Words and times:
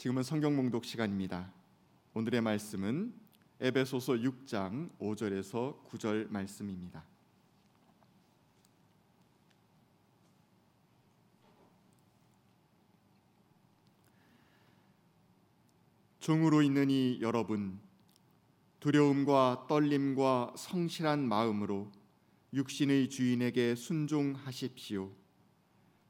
지금은 0.00 0.22
성경 0.22 0.56
봉독 0.56 0.86
시간입니다. 0.86 1.52
오늘의 2.14 2.40
말씀은 2.40 3.12
에베소서 3.60 4.14
6장 4.14 4.88
5절에서 4.98 5.86
9절 5.90 6.30
말씀입니다. 6.30 7.04
종으로 16.18 16.62
있느니 16.62 17.18
여러분 17.20 17.78
두려움과 18.80 19.66
떨림과 19.68 20.54
성실한 20.56 21.28
마음으로 21.28 21.92
육신의 22.54 23.10
주인에게 23.10 23.74
순종하십시오. 23.74 25.12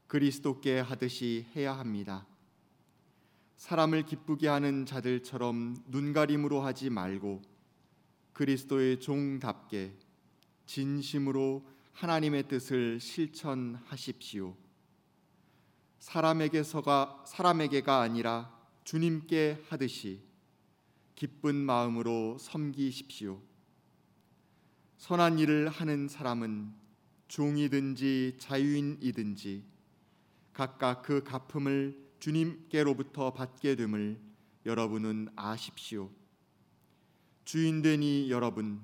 그리스도께 0.07 0.79
하듯이 0.79 1.45
해야 1.57 1.77
합니다. 1.77 2.25
사람을 3.61 4.07
기쁘게 4.07 4.47
하는 4.47 4.87
자들처럼 4.87 5.83
눈가림으로 5.85 6.61
하지 6.61 6.89
말고 6.89 7.43
그리스도의 8.33 8.99
종답게 8.99 9.95
진심으로 10.65 11.63
하나님의 11.93 12.47
뜻을 12.47 12.99
실천하십시오. 12.99 14.57
사람에게서가 15.99 17.25
사람에게가 17.27 18.01
아니라 18.01 18.51
주님께 18.83 19.63
하듯이 19.69 20.23
기쁜 21.13 21.55
마음으로 21.55 22.39
섬기십시오. 22.39 23.39
선한 24.97 25.37
일을 25.37 25.69
하는 25.69 26.07
사람은 26.07 26.73
종이든지 27.27 28.37
자유인이든지 28.39 29.63
각각 30.51 31.03
그 31.03 31.23
갚음을 31.23 32.10
주님께로부터 32.21 33.33
받게 33.33 33.75
됨을 33.75 34.17
여러분은 34.65 35.29
아십시오. 35.35 36.09
주인 37.43 37.81
되니 37.81 38.29
여러분 38.29 38.79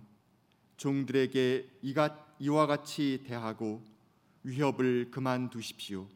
종들에게 0.78 1.70
이와 2.39 2.66
같이 2.66 3.23
대하고 3.26 3.84
위협을 4.44 5.11
그만두십시오. 5.11 6.08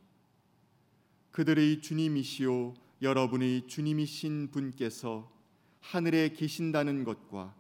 그들의 1.30 1.82
주님이시오 1.82 2.74
여러분의 3.04 3.68
주님이신 3.68 4.50
분께서 4.50 5.32
하늘에 5.80 6.30
계신다는 6.30 7.04
것과 7.04 7.56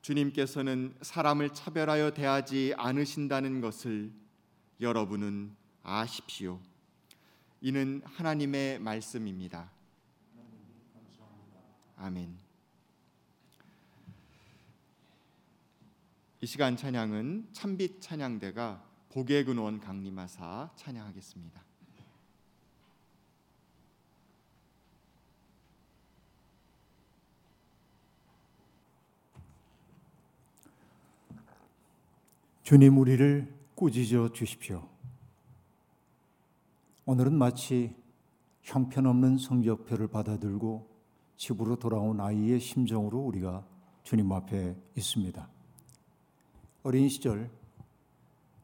주님께서는 0.00 0.94
사람을 1.02 1.50
차별하여 1.50 2.14
대하지 2.14 2.74
않으신다는 2.76 3.60
것을 3.60 4.10
여러분은 4.80 5.54
아십시오. 5.82 6.60
이는 7.64 8.02
하나님의 8.04 8.78
말씀입니다. 8.78 9.70
아멘. 11.96 12.36
이 16.42 16.46
시간 16.46 16.76
찬양은 16.76 17.48
참빛 17.54 18.02
찬양대가 18.02 18.84
복의 19.08 19.46
근원 19.46 19.80
강림하사 19.80 20.72
찬양하겠습니다. 20.76 21.64
주님 32.62 32.98
우리를 32.98 33.54
꾸짖어 33.74 34.34
주십시오. 34.34 34.93
오늘은 37.06 37.34
마치 37.34 37.94
형편없는 38.62 39.36
성적표를 39.36 40.08
받아들고 40.08 40.88
집으로 41.36 41.76
돌아온 41.76 42.18
아이의 42.18 42.60
심정으로 42.60 43.18
우리가 43.18 43.62
주님 44.04 44.32
앞에 44.32 44.74
있습니다. 44.96 45.46
어린 46.82 47.10
시절 47.10 47.50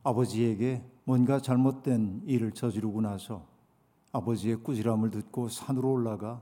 아버지에게 0.03 0.83
뭔가 1.05 1.39
잘못된 1.39 2.23
일을 2.25 2.53
저지르고 2.53 3.03
나서 3.03 3.47
아버지의 4.12 4.57
꾸지람을 4.62 5.11
듣고 5.11 5.51
산으로 5.51 5.93
올라가 5.93 6.41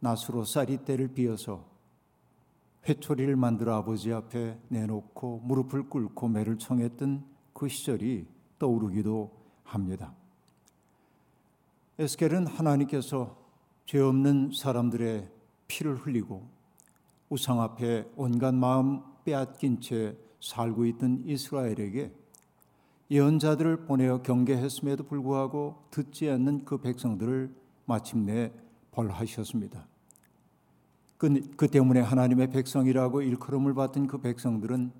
낫으로 0.00 0.44
쌀이대를 0.44 1.08
비어서 1.08 1.66
회초리를 2.88 3.36
만들어 3.36 3.74
아버지 3.74 4.10
앞에 4.10 4.58
내놓고 4.68 5.40
무릎을 5.44 5.90
꿇고 5.90 6.28
매를 6.28 6.56
청했던 6.56 7.26
그 7.52 7.68
시절이 7.68 8.26
떠오르기도 8.58 9.30
합니다. 9.64 10.14
에스겔은 11.98 12.46
하나님께서 12.46 13.36
죄 13.86 14.00
없는 14.00 14.50
사람들의 14.54 15.30
피를 15.66 15.96
흘리고 15.96 16.46
우상 17.30 17.62
앞에 17.62 18.04
온갖 18.16 18.54
마음 18.54 19.02
빼앗긴 19.24 19.80
채 19.80 20.14
살고 20.40 20.84
있던 20.86 21.22
이스라엘에게 21.24 22.12
예언자들을 23.10 23.86
보내어 23.86 24.20
경계했음에도 24.20 25.04
불구하고 25.04 25.86
듣지 25.90 26.28
않는 26.28 26.66
그 26.66 26.78
백성들을 26.78 27.54
마침내 27.86 28.52
벌하셨습니다. 28.90 29.86
그, 31.16 31.40
그 31.56 31.68
때문에 31.68 32.00
하나님의 32.00 32.50
백성이라고 32.50 33.22
일컬음을 33.22 33.72
받던 33.72 34.06
그 34.06 34.18
백성들은 34.18 34.92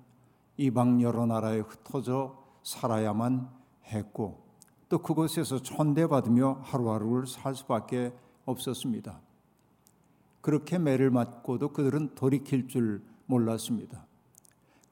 이방 0.57 1.01
여러 1.03 1.27
나라에 1.27 1.59
흩어져 1.59 2.43
살아야만 2.63 3.49
했고 3.85 4.46
또 4.89 4.99
그곳에서 4.99 5.61
천대받으며 5.61 6.61
하루하루를 6.63 7.27
살 7.27 7.55
수밖에 7.55 8.13
없었습니다. 8.45 9.19
그렇게 10.41 10.79
매를 10.79 11.11
맞고도 11.11 11.73
그들은 11.73 12.15
돌이킬 12.15 12.67
줄 12.67 13.01
몰랐습니다. 13.25 14.05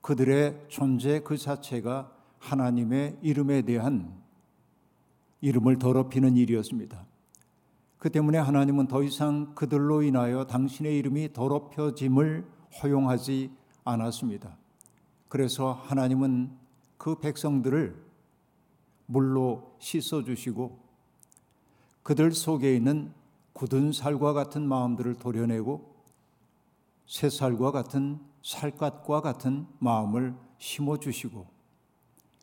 그들의 0.01 0.65
존재 0.67 1.21
그 1.21 1.37
자체가 1.37 2.11
하나님의 2.39 3.17
이름에 3.21 3.61
대한 3.61 4.13
이름을 5.41 5.79
더럽히는 5.79 6.35
일이었습니다. 6.35 7.05
그 7.97 8.11
때문에 8.11 8.37
하나님은 8.37 8.87
더 8.87 9.01
이상 9.01 9.55
그들로 9.55 10.03
인하여 10.03 10.45
당신의 10.45 10.97
이름이 10.97 11.33
더럽혀짐을 11.33 12.45
허용하지 12.83 13.51
않았습니다. 13.83 14.57
그래서 15.27 15.71
하나님은 15.71 16.51
그 16.97 17.15
백성들을 17.19 18.04
물로 19.05 19.75
씻어 19.79 20.23
주시고 20.23 20.79
그들 22.03 22.31
속에 22.31 22.75
있는 22.75 23.13
굳은 23.53 23.91
살과 23.91 24.33
같은 24.33 24.67
마음들을 24.67 25.15
도려내고 25.15 25.95
새살과 27.07 27.71
같은 27.71 28.19
살갗과 28.43 29.21
같은 29.21 29.65
마음을 29.79 30.35
심어 30.57 30.97
주시고 30.97 31.47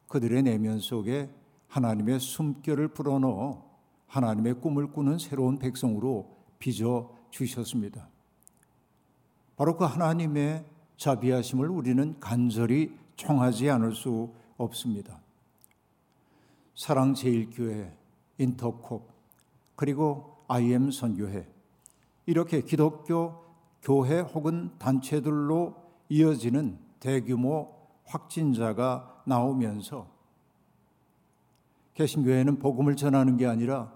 그들의 0.08 0.42
내면 0.42 0.78
속에 0.78 1.30
하나님의 1.68 2.20
숨결을 2.20 2.88
불어넣어 2.88 3.64
하나님의 4.06 4.60
꿈을 4.60 4.92
꾸는 4.92 5.18
새로운 5.18 5.58
백성으로 5.58 6.36
빚어 6.58 7.10
주셨습니다. 7.30 8.08
바로 9.56 9.76
그 9.76 9.84
하나님의 9.84 10.66
자비하심을 10.98 11.68
우리는 11.68 12.18
간절히 12.20 12.98
청하지 13.16 13.70
않을 13.70 13.94
수 13.94 14.34
없습니다. 14.56 15.21
사랑제일교회, 16.74 17.96
인터콥, 18.38 19.12
그리고 19.76 20.44
IM 20.48 20.90
선교회 20.90 21.46
이렇게 22.26 22.62
기독교 22.62 23.42
교회 23.82 24.20
혹은 24.20 24.70
단체들로 24.78 25.74
이어지는 26.08 26.78
대규모 27.00 27.74
확진자가 28.04 29.22
나오면서 29.26 30.06
개신교회는 31.94 32.58
복음을 32.58 32.96
전하는 32.96 33.36
게 33.36 33.46
아니라 33.46 33.92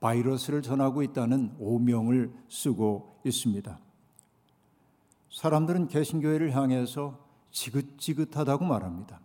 바이러스를 0.00 0.62
전하고 0.62 1.02
있다는 1.02 1.54
오명을 1.58 2.32
쓰고 2.48 3.20
있습니다. 3.24 3.78
사람들은 5.30 5.88
개신교회를 5.88 6.56
향해서 6.56 7.18
지긋지긋하다고 7.50 8.64
말합니다. 8.64 9.20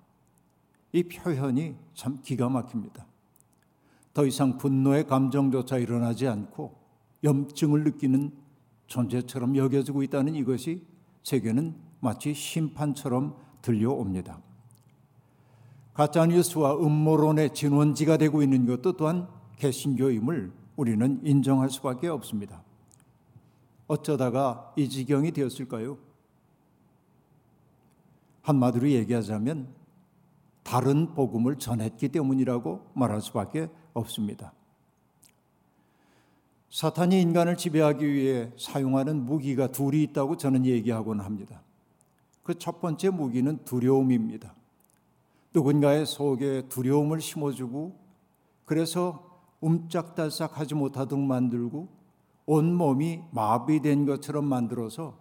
이 0.93 1.03
표현이 1.03 1.75
참 1.93 2.19
기가 2.21 2.49
막힙니다. 2.49 3.05
더 4.13 4.25
이상 4.25 4.57
분노의 4.57 5.07
감정조차 5.07 5.77
일어나지 5.77 6.27
않고 6.27 6.75
염증을 7.23 7.83
느끼는 7.83 8.31
존재처럼 8.87 9.55
여겨지고 9.55 10.03
있다는 10.03 10.35
이것이 10.35 10.85
제게는 11.23 11.75
마치 12.01 12.33
심판처럼 12.33 13.35
들려옵니다. 13.61 14.41
가짜뉴스와 15.93 16.75
음모론의 16.77 17.53
진원지가 17.53 18.17
되고 18.17 18.41
있는 18.41 18.65
것도 18.65 18.93
또한 18.93 19.27
개신교임을 19.57 20.51
우리는 20.75 21.21
인정할 21.23 21.69
수밖에 21.69 22.07
없습니다. 22.07 22.63
어쩌다가 23.87 24.73
이 24.75 24.89
지경이 24.89 25.31
되었을까요? 25.31 25.97
한마디로 28.41 28.89
얘기하자면 28.89 29.80
다른 30.71 31.13
복음을 31.13 31.57
전했기 31.57 32.07
때문이라고 32.07 32.91
말할 32.93 33.19
수밖에 33.19 33.67
없습니다. 33.93 34.53
사탄이 36.69 37.21
인간을 37.21 37.57
지배하기 37.57 38.07
위해 38.09 38.53
사용하는 38.57 39.25
무기가 39.25 39.67
둘이 39.67 40.01
있다고 40.03 40.37
저는 40.37 40.65
얘기하곤 40.65 41.19
합니다. 41.19 41.61
그 42.43 42.53
첫 42.57 42.79
번째 42.79 43.09
무기는 43.09 43.57
두려움입니다. 43.65 44.55
누군가의 45.53 46.05
속에 46.05 46.69
두려움을 46.69 47.19
심어주고 47.19 47.93
그래서 48.63 49.41
움짝달싹 49.59 50.57
하지 50.57 50.73
못하도록 50.73 51.21
만들고 51.21 51.89
온몸이 52.45 53.23
마비된 53.31 54.05
것처럼 54.05 54.45
만들어서 54.45 55.17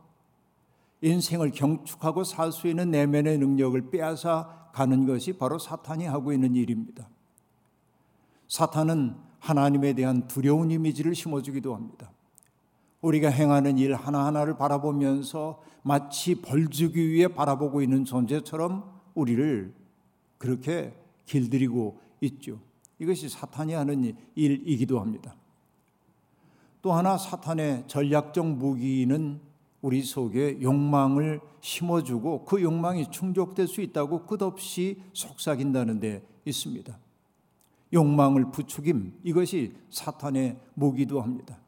인생을 1.03 1.51
경축하고 1.51 2.23
살 2.23 2.53
수 2.53 2.69
있는 2.69 2.93
내면의 2.93 3.39
능력을 3.39 3.91
빼앗아 3.91 4.60
가는 4.73 5.07
것이 5.07 5.33
바로 5.33 5.59
사탄이 5.59 6.07
하고 6.07 6.33
있는 6.33 6.55
일입니다. 6.55 7.09
사탄은 8.49 9.17
하나님에 9.39 9.95
대한 9.95 10.27
두려운 10.29 10.71
이미지를 10.71 11.15
심어주기도 11.15 11.75
합니다. 11.75 12.11
우리가 13.01 13.31
행하는 13.31 13.79
일 13.79 13.95
하나하나를 13.95 14.57
바라보면서 14.57 15.63
마치 15.83 16.35
벌주기 16.35 17.11
위해 17.11 17.29
바라보고 17.29 17.81
있는 17.81 18.05
존재처럼 18.05 18.85
우리를 19.15 19.73
그렇게 20.39 20.95
길들이고 21.25 22.01
있죠. 22.23 22.61
이것이 22.99 23.29
사탄이 23.29 23.73
하는 23.73 24.15
일이기도 24.35 25.01
합니다. 25.01 25.35
또 26.83 26.93
하나 26.93 27.17
사탄의 27.17 27.85
전략적 27.87 28.47
무기는 28.47 29.41
우리 29.83 30.03
속에 30.03 30.61
욕망을 30.61 31.41
심어주고 31.61 32.45
그 32.45 32.63
욕망이 32.63 33.11
충족될 33.11 33.67
수 33.67 33.81
있다고 33.81 34.27
끝없이 34.27 35.03
속삭인다는 35.13 36.01
데 36.01 36.23
있습니다. 36.45 36.99
욕망을 37.93 38.51
부추김 38.51 39.21
이것이 39.25 39.75
사탄의 39.91 40.59
무기도 40.75 41.21
합니다. 41.21 41.59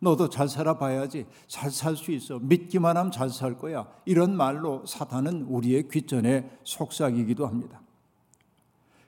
너도 0.00 0.28
잘 0.28 0.48
살아봐야지 0.48 1.26
잘 1.46 1.70
살 1.70 1.96
수 1.96 2.10
있어 2.12 2.38
믿기만 2.38 2.96
하면 2.96 3.10
잘 3.10 3.30
살 3.30 3.56
거야 3.56 3.88
이런 4.04 4.36
말로 4.36 4.84
사탄은 4.84 5.44
우리의 5.44 5.88
귀전에 5.88 6.50
속삭이기도 6.64 7.46
합니다. 7.46 7.80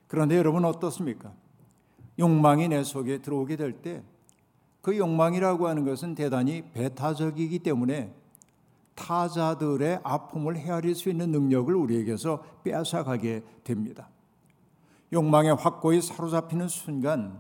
그런데 0.06 0.36
여러분 0.36 0.64
어떻습니까? 0.64 1.34
욕망이 2.18 2.68
내 2.68 2.82
속에 2.84 3.18
들어오게 3.18 3.56
될 3.56 3.82
때 3.82 4.02
그 4.86 4.96
욕망이라고 4.96 5.66
하는 5.66 5.84
것은 5.84 6.14
대단히 6.14 6.62
배타적이기 6.72 7.58
때문에 7.58 8.14
타자들의 8.96 10.00
아픔을 10.02 10.56
헤아릴 10.56 10.94
수 10.96 11.08
있는 11.08 11.30
능력을 11.30 11.72
우리에게서 11.72 12.42
빼앗아가게 12.64 13.44
됩니다. 13.62 14.08
욕망에 15.12 15.50
확고히 15.50 16.02
사로잡히는 16.02 16.66
순간 16.68 17.38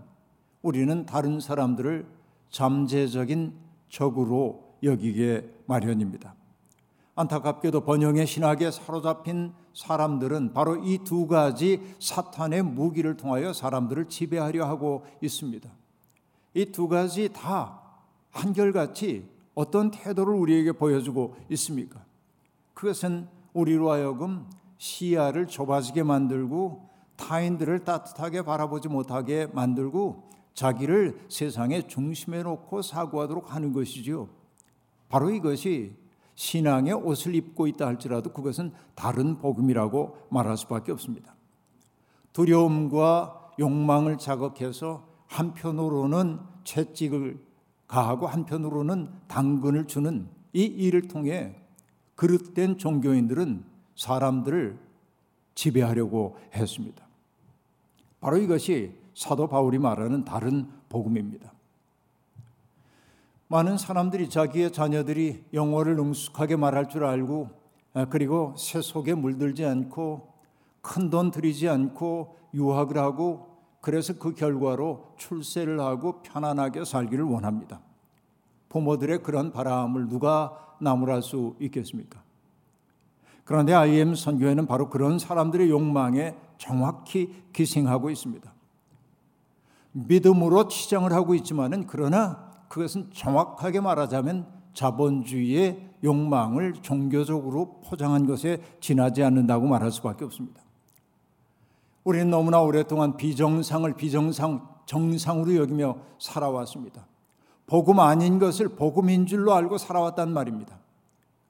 우리는 0.62 1.04
다른 1.06 1.40
사람들을 1.40 2.06
잠재적인 2.50 3.54
적으로 3.88 4.76
여기게 4.82 5.50
마련입니다. 5.66 6.34
안타깝게도 7.16 7.80
번영의 7.80 8.26
신학에 8.26 8.70
사로잡힌 8.70 9.54
사람들은 9.74 10.52
바로 10.52 10.76
이 10.76 10.98
두 10.98 11.26
가지 11.26 11.80
사탄의 11.98 12.62
무기를 12.62 13.16
통하여 13.16 13.52
사람들을 13.52 14.08
지배하려 14.08 14.66
하고 14.66 15.04
있습니다. 15.22 15.68
이 16.54 16.72
두 16.72 16.88
가지 16.88 17.30
다 17.32 17.80
한결같이 18.30 19.28
어떤 19.56 19.90
태도를 19.90 20.34
우리에게 20.34 20.72
보여주고 20.72 21.34
있습니까? 21.50 22.04
그것은 22.74 23.26
우리로 23.54 23.90
하여금 23.90 24.48
시야를 24.76 25.46
좁아지게 25.48 26.02
만들고 26.02 26.90
타인들을 27.16 27.84
따뜻하게 27.84 28.42
바라보지 28.42 28.88
못하게 28.88 29.46
만들고 29.46 30.28
자기를 30.52 31.26
세상의 31.30 31.88
중심에 31.88 32.42
놓고 32.42 32.82
사고하도록 32.82 33.54
하는 33.54 33.72
것이지요. 33.72 34.28
바로 35.08 35.30
이것이 35.30 35.96
신앙의 36.34 36.92
옷을 36.92 37.34
입고 37.34 37.66
있다 37.66 37.86
할지라도 37.86 38.32
그것은 38.34 38.72
다른 38.94 39.38
복음이라고 39.38 40.18
말할 40.28 40.58
수밖에 40.58 40.92
없습니다. 40.92 41.34
두려움과 42.34 43.52
욕망을 43.58 44.18
자극해서 44.18 45.08
한편으로는 45.28 46.40
채찍을 46.64 47.45
가하고 47.86 48.26
한편으로는 48.26 49.08
당근을 49.28 49.86
주는 49.86 50.28
이 50.52 50.64
일을 50.64 51.08
통해 51.08 51.56
그릇된 52.14 52.78
종교인들은 52.78 53.64
사람들을 53.94 54.78
지배하려고 55.54 56.36
했습니다. 56.54 57.06
바로 58.20 58.38
이것이 58.38 58.92
사도 59.14 59.46
바울이 59.46 59.78
말하는 59.78 60.24
다른 60.24 60.68
복음입니다. 60.88 61.52
많은 63.48 63.78
사람들이 63.78 64.28
자기의 64.28 64.72
자녀들이 64.72 65.44
영어를 65.52 65.96
능숙하게 65.96 66.56
말할 66.56 66.88
줄 66.88 67.04
알고 67.04 67.50
아, 67.94 68.04
그리고 68.06 68.54
세속에 68.58 69.14
물들지 69.14 69.64
않고 69.64 70.32
큰 70.82 71.10
돈 71.10 71.30
들이지 71.30 71.68
않고 71.68 72.36
유학을 72.54 72.98
하고 72.98 73.55
그래서 73.86 74.14
그 74.14 74.34
결과로 74.34 75.14
출세를 75.16 75.78
하고 75.78 76.20
편안하게 76.22 76.84
살기를 76.84 77.24
원합니다. 77.24 77.80
부모들의 78.68 79.22
그런 79.22 79.52
바람을 79.52 80.08
누가 80.08 80.74
나무랄 80.80 81.22
수 81.22 81.54
있겠습니까? 81.60 82.20
그런데 83.44 83.72
IM 83.74 84.16
선교회는 84.16 84.66
바로 84.66 84.90
그런 84.90 85.20
사람들의 85.20 85.70
욕망에 85.70 86.34
정확히 86.58 87.44
기생하고 87.52 88.10
있습니다. 88.10 88.52
믿음으로 89.92 90.66
치장을 90.66 91.12
하고 91.12 91.36
있지만은 91.36 91.86
그러나 91.86 92.50
그것은 92.68 93.12
정확하게 93.12 93.78
말하자면 93.82 94.48
자본주의의 94.72 95.90
욕망을 96.02 96.72
종교적으로 96.82 97.82
포장한 97.84 98.26
것에 98.26 98.60
지나지 98.80 99.22
않는다고 99.22 99.68
말할 99.68 99.92
수밖에 99.92 100.24
없습니다. 100.24 100.65
우리는 102.06 102.30
너무나 102.30 102.60
오랫동안 102.60 103.16
비정상을 103.16 103.92
비정상 103.94 104.64
정상으로 104.86 105.56
여기며 105.56 105.98
살아왔습니다. 106.20 107.04
복음 107.66 107.98
아닌 107.98 108.38
것을 108.38 108.68
복음인 108.68 109.26
줄로 109.26 109.52
알고 109.54 109.76
살아왔단 109.76 110.32
말입니다. 110.32 110.78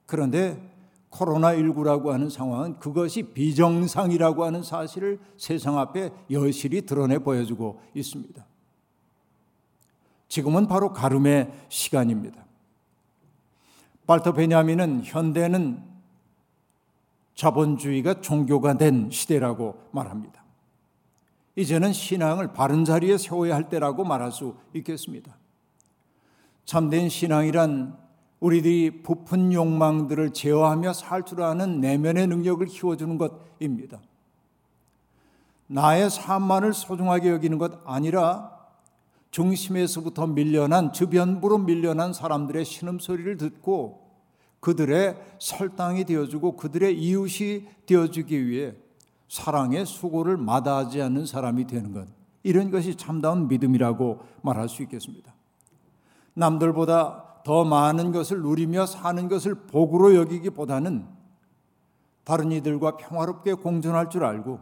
그런데 0.07 0.59
코로나19라고 1.11 2.07
하는 2.07 2.31
상황은 2.31 2.79
그것이 2.79 3.35
비정상이라고 3.35 4.45
하는 4.45 4.63
사실을 4.63 5.21
세상 5.37 5.79
앞에 5.79 6.11
여실히 6.31 6.87
드러내 6.87 7.19
보여주고 7.19 7.83
있습니다. 7.93 8.43
지금은 10.29 10.69
바로 10.69 10.95
가름의 10.95 11.53
시간입니다. 11.69 12.47
발터 14.07 14.33
베냐민은 14.33 15.03
현대는 15.05 15.83
자본주의가 17.35 18.23
종교가 18.23 18.79
된 18.79 19.11
시대라고 19.11 19.83
말합니다. 19.91 20.46
이제는 21.57 21.93
신앙을 21.93 22.53
바른 22.53 22.85
자리에 22.85 23.17
세워야 23.19 23.55
할 23.55 23.69
때라고 23.69 24.05
말할 24.05 24.31
수 24.31 24.57
있겠습니다. 24.75 25.37
참된 26.67 27.09
신앙이란 27.09 27.97
우리들이 28.41 29.03
부푼 29.03 29.53
욕망들을 29.53 30.33
제어하며 30.33 30.93
살 30.93 31.25
줄 31.25 31.43
아는 31.43 31.81
내면의 31.81 32.27
능력을 32.27 32.65
키워주는 32.67 33.17
것입니다. 33.19 34.01
나의 35.69 36.11
삶만을 36.11 36.75
소중하게 36.75 37.31
여기는 37.31 37.59
것 37.59 37.81
아니라 37.85 38.55
중심에서부터 39.31 40.27
밀려난 40.29 40.93
주변부로 40.93 41.59
밀려난 41.59 42.13
사람들의 42.13 42.65
신음소리를 42.65 43.37
듣고 43.39 44.07
그들의 44.61 45.17
설당이 45.39 46.05
되어주고 46.05 46.57
그들의 46.57 46.99
이웃이 46.99 47.67
되어주기 47.87 48.47
위해 48.47 48.75
사랑의 49.29 49.87
수고를 49.87 50.37
마다하지 50.37 51.03
않는 51.03 51.27
사람이 51.27 51.67
되는 51.67 51.93
것 51.93 52.07
이런 52.43 52.71
것이 52.71 52.95
참다운 52.95 53.49
믿음이라고 53.49 54.21
말할 54.43 54.69
수 54.69 54.83
있겠습니다. 54.83 55.35
남들보다 56.35 57.43
더 57.45 57.65
많은 57.65 58.13
것을 58.13 58.43
누리며 58.43 58.87
사는 58.87 59.29
것을 59.29 59.55
복으로 59.67 60.15
여기기보다는 60.15 61.07
다른 62.25 62.53
이들과 62.53 62.97
평화롭게 62.97 63.55
공존할 63.55 64.11
줄 64.11 64.25
알고 64.25 64.61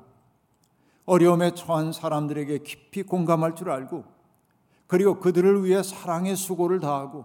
어려움에 1.07 1.53
처한 1.53 1.93
사람들에게 1.93 2.59
깊이 2.59 3.03
공감할 3.03 3.55
줄 3.55 3.71
알고 3.71 4.05
그리고 4.87 5.19
그들을 5.19 5.65
위해 5.65 5.83
사랑의 5.83 6.37
수고를 6.37 6.81
다하고 6.81 7.25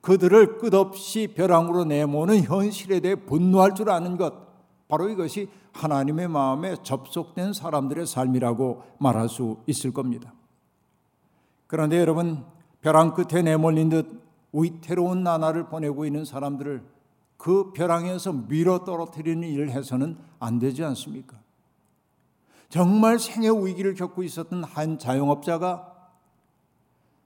그들을 0.00 0.58
끝없이 0.58 1.32
벼랑으로 1.34 1.84
내모는 1.84 2.42
현실에 2.44 3.00
대해 3.00 3.14
분노할 3.14 3.74
줄 3.74 3.90
아는 3.90 4.16
것 4.16 4.34
바로 4.88 5.08
이것이 5.08 5.48
하나님의 5.76 6.28
마음에 6.28 6.76
접속된 6.82 7.52
사람들의 7.52 8.06
삶이라고 8.06 8.82
말할 8.98 9.28
수 9.28 9.58
있을 9.66 9.92
겁니다. 9.92 10.32
그런데 11.66 12.00
여러분 12.00 12.44
벼랑 12.80 13.14
끝에 13.14 13.42
내몰린 13.42 13.90
듯 13.90 14.22
위태로운 14.52 15.22
나날을 15.22 15.68
보내고 15.68 16.06
있는 16.06 16.24
사람들을 16.24 16.82
그 17.36 17.72
벼랑에서 17.72 18.32
밀어 18.32 18.84
떨어뜨리는 18.84 19.46
일을 19.46 19.70
해서는 19.70 20.16
안 20.38 20.58
되지 20.58 20.82
않습니까? 20.84 21.36
정말 22.68 23.18
생애 23.18 23.48
위기를 23.48 23.94
겪고 23.94 24.22
있었던 24.22 24.64
한 24.64 24.98
자영업자가 24.98 25.92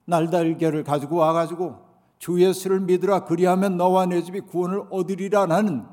날달걀을 0.05 0.83
가지고 0.83 1.17
와가지고 1.17 1.91
주 2.19 2.41
예수를 2.41 2.81
믿으라 2.81 3.25
그리하면 3.25 3.77
너와 3.77 4.05
내 4.05 4.21
집이 4.21 4.41
구원을 4.41 4.83
얻으리라는 4.89 5.85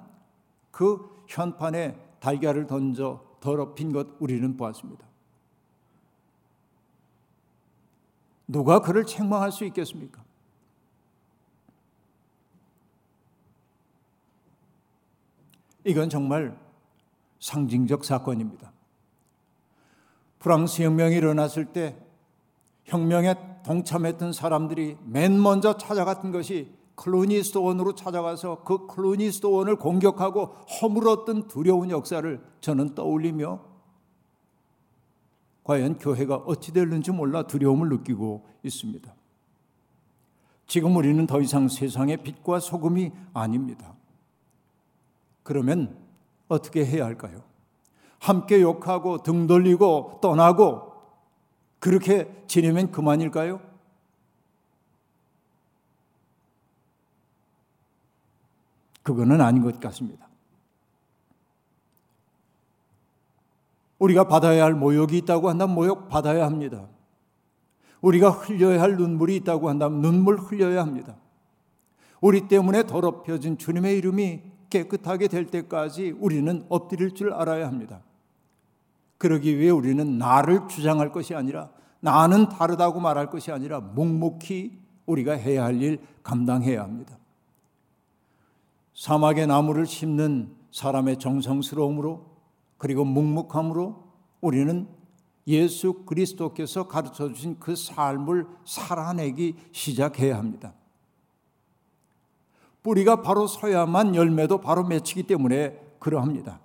그 0.70 1.08
현판에 1.26 2.07
달걀을 2.20 2.66
던져 2.66 3.24
더럽힌 3.40 3.92
것 3.92 4.08
우리는 4.18 4.56
보았습니다. 4.56 5.06
누가 8.46 8.80
그를 8.80 9.04
책망할 9.04 9.52
수 9.52 9.64
있겠습니까? 9.66 10.24
이건 15.84 16.08
정말 16.08 16.58
상징적 17.40 18.04
사건입니다. 18.04 18.72
프랑스 20.38 20.82
혁명이 20.82 21.14
일어났을 21.16 21.66
때 21.66 21.96
혁명에 22.84 23.34
동참했던 23.64 24.32
사람들이 24.32 24.96
맨 25.04 25.40
먼저 25.40 25.76
찾아갔던 25.76 26.32
것이 26.32 26.77
클루니스토원으로 26.98 27.94
찾아가서 27.94 28.64
그 28.64 28.86
클루니스토원을 28.86 29.76
공격하고 29.76 30.46
허물었던 30.46 31.48
두려운 31.48 31.90
역사를 31.90 32.44
저는 32.60 32.94
떠올리며 32.94 33.60
과연 35.64 35.98
교회가 35.98 36.36
어찌 36.36 36.72
될는지 36.72 37.10
몰라 37.10 37.46
두려움을 37.46 37.88
느끼고 37.88 38.46
있습니다. 38.62 39.14
지금 40.66 40.96
우리는 40.96 41.26
더 41.26 41.40
이상 41.40 41.68
세상의 41.68 42.18
빛과 42.18 42.60
소금이 42.60 43.12
아닙니다. 43.32 43.94
그러면 45.42 45.96
어떻게 46.48 46.84
해야 46.84 47.04
할까요? 47.04 47.42
함께 48.18 48.60
욕하고 48.60 49.22
등 49.22 49.46
돌리고 49.46 50.18
떠나고 50.20 50.92
그렇게 51.78 52.44
지내면 52.48 52.90
그만일까요? 52.90 53.67
그거는 59.14 59.40
아닌 59.40 59.62
것 59.62 59.80
같습니다. 59.80 60.28
우리가 63.98 64.28
받아야 64.28 64.64
할 64.64 64.74
모욕이 64.74 65.16
있다고 65.18 65.48
한다면 65.48 65.74
모욕 65.74 66.08
받아야 66.08 66.44
합니다. 66.44 66.86
우리가 68.00 68.30
흘려야 68.30 68.80
할 68.80 68.96
눈물이 68.96 69.36
있다고 69.36 69.68
한다면 69.68 70.00
눈물 70.00 70.36
흘려야 70.36 70.82
합니다. 70.82 71.16
우리 72.20 72.48
때문에 72.48 72.84
더럽혀진 72.84 73.58
주님의 73.58 73.98
이름이 73.98 74.42
깨끗하게 74.70 75.28
될 75.28 75.46
때까지 75.46 76.14
우리는 76.18 76.64
엎드릴 76.68 77.14
줄 77.14 77.32
알아야 77.32 77.66
합니다. 77.66 78.02
그러기 79.16 79.58
위해 79.58 79.70
우리는 79.70 80.18
나를 80.18 80.68
주장할 80.68 81.10
것이 81.10 81.34
아니라 81.34 81.70
나는 82.00 82.48
다르다고 82.48 83.00
말할 83.00 83.30
것이 83.30 83.50
아니라 83.50 83.80
묵묵히 83.80 84.78
우리가 85.06 85.32
해야 85.32 85.64
할 85.64 85.82
일 85.82 85.98
감당해야 86.22 86.82
합니다. 86.82 87.17
사막의 88.98 89.46
나무를 89.46 89.86
심는 89.86 90.56
사람의 90.72 91.20
정성스러움으로 91.20 92.26
그리고 92.78 93.04
묵묵함으로 93.04 94.08
우리는 94.40 94.88
예수 95.46 96.04
그리스도께서 96.04 96.88
가르쳐 96.88 97.28
주신 97.28 97.60
그 97.60 97.76
삶을 97.76 98.48
살아내기 98.64 99.54
시작해야 99.70 100.36
합니다. 100.36 100.74
뿌리가 102.82 103.22
바로 103.22 103.46
서야만 103.46 104.16
열매도 104.16 104.60
바로 104.60 104.82
맺히기 104.82 105.22
때문에 105.22 105.80
그러합니다. 106.00 106.58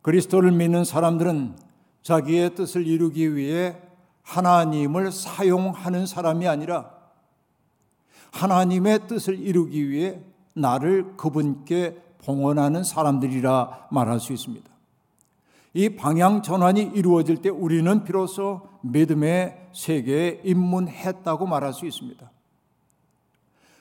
그리스도를 0.00 0.52
믿는 0.52 0.84
사람들은 0.84 1.58
자기의 2.02 2.54
뜻을 2.54 2.86
이루기 2.86 3.34
위해 3.34 3.82
하나님을 4.22 5.10
사용하는 5.10 6.06
사람이 6.06 6.46
아니라 6.46 6.94
하나님의 8.30 9.08
뜻을 9.08 9.40
이루기 9.40 9.90
위해 9.90 10.22
나를 10.54 11.16
그분께 11.16 12.00
봉헌하는 12.24 12.84
사람들이라 12.84 13.88
말할 13.90 14.20
수 14.20 14.32
있습니다. 14.32 14.68
이 15.74 15.96
방향 15.96 16.42
전환이 16.42 16.82
이루어질 16.94 17.38
때 17.38 17.48
우리는 17.48 18.04
비로소 18.04 18.62
믿음의 18.82 19.68
세계에 19.72 20.40
입문했다고 20.44 21.46
말할 21.46 21.72
수 21.72 21.84
있습니다. 21.84 22.30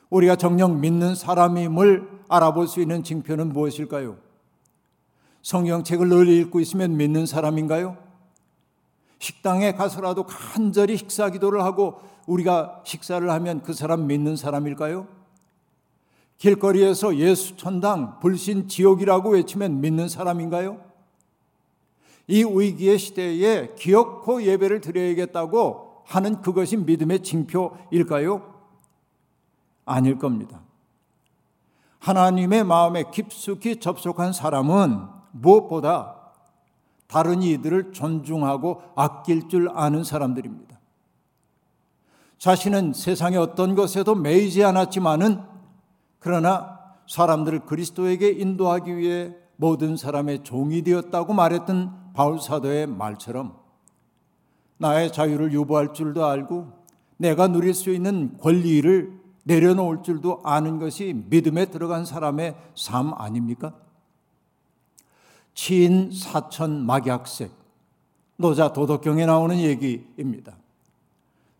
우리가 0.10 0.36
정녕 0.36 0.82
믿는 0.82 1.16
사람임을 1.16 2.10
알아볼 2.30 2.68
수 2.68 2.82
있는 2.82 3.04
징표는 3.04 3.50
무엇일까요? 3.50 4.18
성경책을 5.44 6.10
늘 6.10 6.28
읽고 6.28 6.60
있으면 6.60 6.98
믿는 6.98 7.26
사람인가요? 7.26 7.98
식당에 9.20 9.74
가서라도 9.74 10.24
간절히 10.24 10.98
식사 10.98 11.30
기도를 11.30 11.64
하고 11.64 12.02
우리가 12.26 12.82
식사를 12.86 13.30
하면 13.30 13.62
그 13.62 13.74
사람 13.74 14.08
믿는 14.08 14.36
사람일까요? 14.36 15.08
길거리에서 16.38 17.16
예수 17.18 17.56
천당, 17.56 18.20
불신 18.20 18.68
지옥이라고 18.68 19.32
외치면 19.32 19.82
믿는 19.82 20.10
사람인가요? 20.10 20.82
이 22.28 22.44
위기의 22.44 22.98
시대에 23.00 23.74
기어코 23.76 24.44
예배를 24.44 24.82
드려야겠다고 24.82 26.04
하는 26.06 26.42
그것이 26.42 26.78
믿음의 26.78 27.24
징표일까요? 27.24 28.54
아닐 29.86 30.18
겁니다. 30.18 30.62
하나님의 32.00 32.66
마음에 32.66 33.04
깊숙이 33.12 33.80
접속한 33.80 34.34
사람은 34.34 35.08
무엇보다 35.32 36.16
다른 37.08 37.42
이들을 37.42 37.94
존중하고 37.94 38.82
아낄 38.96 39.48
줄 39.48 39.70
아는 39.70 40.04
사람들입니다. 40.04 40.80
자신은 42.38 42.94
세상의 42.94 43.38
어떤 43.40 43.76
것에도 43.76 44.16
매이지 44.16 44.64
않았지만은 44.64 45.53
그러나 46.24 46.80
사람들을 47.06 47.66
그리스도에게 47.66 48.30
인도하기 48.30 48.96
위해 48.96 49.36
모든 49.58 49.98
사람의 49.98 50.46
종이 50.46 50.82
되었다고 50.82 51.34
말했던 51.34 52.14
바울 52.14 52.40
사도의 52.40 52.88
말처럼 52.88 53.58
나의 54.78 55.12
자유를 55.12 55.52
유보할 55.52 55.94
줄도 55.94 56.26
알고 56.26 56.72
내가 57.18 57.50
누릴 57.50 57.74
수 57.74 57.90
있는 57.90 58.38
권리를 58.38 59.22
내려놓을 59.44 60.02
줄도 60.04 60.40
아는 60.46 60.80
것이 60.80 61.14
믿음에 61.28 61.66
들어간 61.66 62.06
사람의 62.06 62.56
삶 62.74 63.14
아닙니까? 63.14 63.76
치인 65.54 66.10
사천 66.10 66.86
막약색 66.86 67.52
노자 68.38 68.72
도덕경에 68.72 69.26
나오는 69.26 69.58
얘기입니다. 69.58 70.56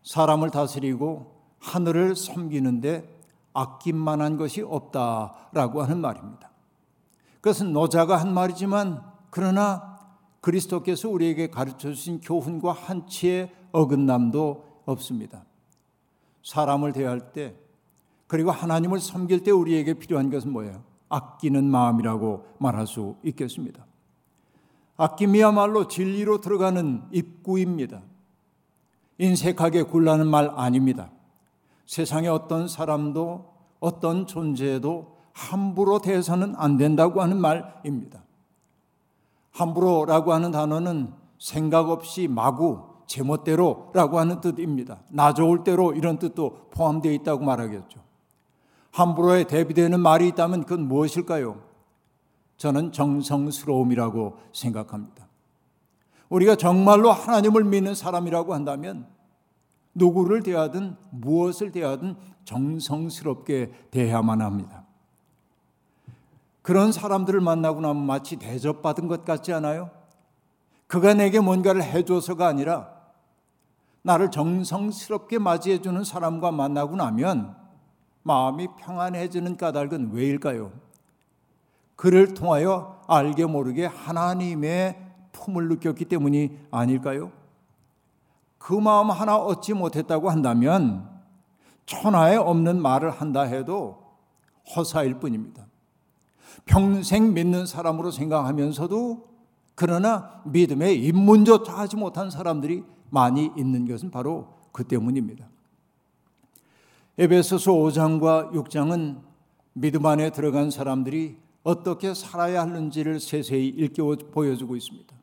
사람을 0.02 0.50
다스리고 0.50 1.34
하늘을 1.58 2.16
섬기는데 2.16 3.13
아낌만한 3.54 4.36
것이 4.36 4.60
없다라고 4.60 5.82
하는 5.82 6.00
말입니다. 6.00 6.50
그것은 7.36 7.72
노자가 7.72 8.16
한 8.16 8.34
말이지만 8.34 9.02
그러나 9.30 9.98
그리스도께서 10.40 11.08
우리에게 11.08 11.48
가르쳐 11.48 11.88
주신 11.92 12.20
교훈과 12.20 12.72
한치의 12.72 13.50
어긋남도 13.72 14.82
없습니다. 14.84 15.44
사람을 16.42 16.92
대할 16.92 17.32
때 17.32 17.54
그리고 18.26 18.50
하나님을 18.50 19.00
섬길 19.00 19.42
때 19.42 19.50
우리에게 19.50 19.94
필요한 19.94 20.30
것은 20.30 20.52
뭐예요? 20.52 20.82
아끼는 21.08 21.64
마음이라고 21.64 22.46
말할 22.58 22.86
수 22.86 23.16
있겠습니다. 23.22 23.86
아낌이야말로 24.96 25.88
진리로 25.88 26.40
들어가는 26.40 27.04
입구입니다. 27.12 28.02
인색하게 29.18 29.84
굴라는 29.84 30.26
말 30.26 30.50
아닙니다. 30.54 31.10
세상의 31.86 32.28
어떤 32.28 32.68
사람도 32.68 33.52
어떤 33.80 34.26
존재도 34.26 35.14
함부로 35.32 35.98
대해서는 35.98 36.54
안 36.56 36.76
된다고 36.76 37.20
하는 37.20 37.38
말입니다. 37.40 38.22
함부로라고 39.50 40.32
하는 40.32 40.50
단어는 40.50 41.12
생각 41.38 41.90
없이 41.90 42.28
마구 42.28 42.94
제멋대로라고 43.06 44.18
하는 44.18 44.40
뜻입니다. 44.40 45.00
나 45.10 45.34
좋을 45.34 45.62
대로 45.62 45.92
이런 45.92 46.18
뜻도 46.18 46.68
포함되어 46.70 47.12
있다고 47.12 47.44
말하겠죠. 47.44 48.00
함부로에 48.92 49.44
대비되는 49.44 49.98
말이 50.00 50.28
있다면 50.28 50.62
그건 50.64 50.88
무엇일까요? 50.88 51.60
저는 52.56 52.92
정성스러움이라고 52.92 54.38
생각합니다. 54.52 55.26
우리가 56.28 56.56
정말로 56.56 57.10
하나님을 57.10 57.64
믿는 57.64 57.94
사람이라고 57.94 58.54
한다면 58.54 59.06
누구를 59.94 60.42
대하든 60.42 60.96
무엇을 61.10 61.72
대하든 61.72 62.16
정성스럽게 62.44 63.72
대해야만 63.90 64.40
합니다. 64.40 64.84
그런 66.62 66.92
사람들을 66.92 67.40
만나고 67.40 67.80
나면 67.80 68.04
마치 68.06 68.36
대접받은 68.36 69.06
것 69.06 69.24
같지 69.24 69.52
않아요? 69.52 69.90
그가 70.86 71.14
내게 71.14 71.40
뭔가를 71.40 71.82
해줘서가 71.82 72.46
아니라 72.46 72.94
나를 74.02 74.30
정성스럽게 74.30 75.38
맞이해주는 75.38 76.04
사람과 76.04 76.52
만나고 76.52 76.96
나면 76.96 77.56
마음이 78.22 78.68
평안해지는 78.78 79.56
까닭은 79.56 80.12
왜일까요? 80.12 80.72
그를 81.96 82.34
통하여 82.34 83.00
알게 83.06 83.46
모르게 83.46 83.86
하나님의 83.86 84.98
품을 85.32 85.68
느꼈기 85.68 86.06
때문이 86.06 86.58
아닐까요? 86.70 87.32
그 88.64 88.72
마음 88.72 89.10
하나 89.10 89.36
얻지 89.36 89.74
못했다고 89.74 90.30
한다면 90.30 91.06
천하에 91.84 92.36
없는 92.36 92.80
말을 92.80 93.10
한다 93.10 93.42
해도 93.42 94.02
허사일 94.74 95.20
뿐입니다. 95.20 95.66
평생 96.64 97.34
믿는 97.34 97.66
사람으로 97.66 98.10
생각하면서도 98.10 99.28
그러나 99.74 100.40
믿음의 100.46 100.98
입문조차 101.04 101.76
하지 101.76 101.96
못한 101.96 102.30
사람들이 102.30 102.84
많이 103.10 103.50
있는 103.54 103.86
것은 103.86 104.10
바로 104.10 104.54
그 104.72 104.82
때문입니다. 104.84 105.46
에베소서 107.18 107.70
5장과 107.70 108.52
6장은 108.52 109.20
믿음 109.74 110.06
안에 110.06 110.30
들어간 110.30 110.70
사람들이 110.70 111.36
어떻게 111.64 112.14
살아야 112.14 112.62
하는지를 112.62 113.20
세세히 113.20 113.68
일깨워 113.68 114.16
보여주고 114.32 114.74
있습니다. 114.74 115.14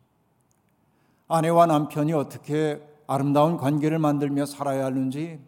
아내와 1.28 1.66
남편이 1.66 2.14
어떻게 2.14 2.91
아름다운 3.12 3.58
관계를 3.58 4.00
만들며 4.00 4.46
살아야 4.46 4.86
하는지, 4.86 5.40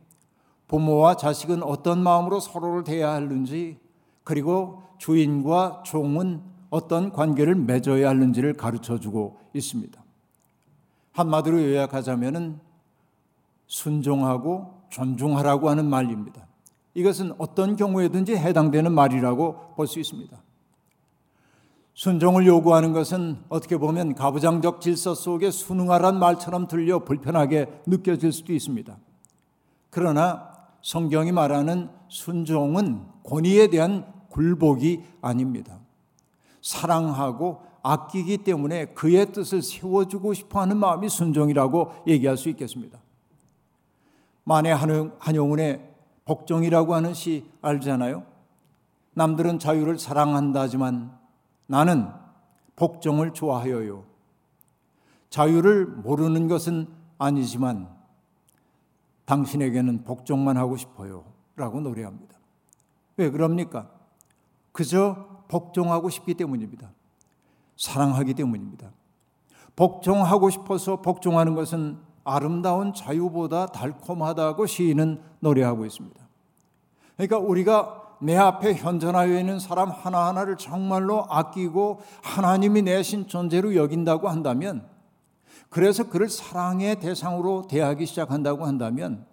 부모와 0.67 1.15
자식은 1.15 1.63
어떤 1.63 2.03
마음으로 2.03 2.39
서로를 2.39 2.83
대해야 2.83 3.13
하는지, 3.13 3.77
그리고 4.25 4.83
주인과 4.97 5.83
종은 5.85 6.41
어떤 6.69 7.11
관계를 7.11 7.55
맺어야 7.55 8.09
하는지를 8.09 8.55
가르쳐 8.55 8.99
주고 8.99 9.39
있습니다. 9.53 10.03
한마디로 11.13 11.61
요약하자면은 11.61 12.59
순종하고 13.67 14.81
존중하라고 14.89 15.69
하는 15.69 15.85
말입니다. 15.85 16.47
이것은 16.95 17.33
어떤 17.37 17.75
경우에든지 17.75 18.35
해당되는 18.35 18.91
말이라고 18.91 19.75
볼 19.75 19.87
수 19.87 19.99
있습니다. 19.99 20.37
순종을 21.93 22.47
요구하는 22.47 22.91
것은 22.91 23.37
어떻게 23.49 23.77
보면 23.77 24.15
가부장적 24.15 24.81
질서 24.81 25.13
속에 25.13 25.51
순응하란 25.51 26.17
말처럼 26.17 26.67
들려 26.67 26.99
불편하게 26.99 27.67
느껴질 27.85 28.31
수도 28.31 28.53
있습니다. 28.53 28.97
그러나 29.89 30.51
성경이 30.81 31.31
말하는 31.31 31.89
순종은 32.07 33.05
권위에 33.23 33.67
대한 33.67 34.11
굴복이 34.29 35.03
아닙니다. 35.21 35.79
사랑하고 36.61 37.61
아끼기 37.83 38.39
때문에 38.39 38.85
그의 38.93 39.31
뜻을 39.31 39.61
세워주고 39.61 40.33
싶어 40.33 40.61
하는 40.61 40.77
마음이 40.77 41.09
순종이라고 41.09 41.91
얘기할 42.07 42.37
수 42.37 42.49
있겠습니다. 42.49 42.99
만해 44.45 44.71
한용운의 45.19 45.89
복종이라고 46.25 46.95
하는 46.95 47.13
시 47.13 47.45
알잖아요. 47.61 48.23
남들은 49.13 49.59
자유를 49.59 49.99
사랑한다지만 49.99 51.22
나는 51.73 52.07
복종을 52.75 53.33
좋아하여요. 53.33 54.03
자유를 55.31 55.87
모르는 55.87 56.47
것은 56.47 56.85
아니지만 57.17 57.89
당신에게는 59.25 60.03
복종만 60.03 60.55
하고 60.57 60.77
싶어요. 60.77 61.25
라고 61.55 61.81
노래합니다. 61.81 62.35
왜 63.17 63.31
그럽니까? 63.31 63.89
그저 64.71 65.43
복종하고 65.47 66.09
싶기 66.09 66.35
때문입니다. 66.35 66.91
사랑하기 67.75 68.35
때문입니다. 68.35 68.91
복종하고 69.75 70.51
싶어서 70.51 71.01
복종하는 71.01 71.55
것은 71.55 71.97
아름다운 72.23 72.93
자유보다 72.93 73.65
달콤하다고 73.67 74.67
시인은 74.67 75.23
노래하고 75.39 75.87
있습니다. 75.87 76.21
그러니까 77.17 77.39
우리가 77.39 78.02
내 78.23 78.37
앞에 78.37 78.75
현존하여 78.75 79.37
있는 79.37 79.59
사람 79.59 79.91
하나하나를 79.91 80.55
정말로 80.55 81.25
아끼고 81.29 81.99
하나님이 82.21 82.83
내신 82.83 83.27
존재로 83.27 83.75
여긴다고 83.75 84.29
한다면 84.29 84.87
그래서 85.69 86.07
그를 86.07 86.29
사랑의 86.29 87.01
대상으로 87.01 87.67
대하기 87.67 88.05
시작한다고 88.05 88.65
한다면 88.65 89.25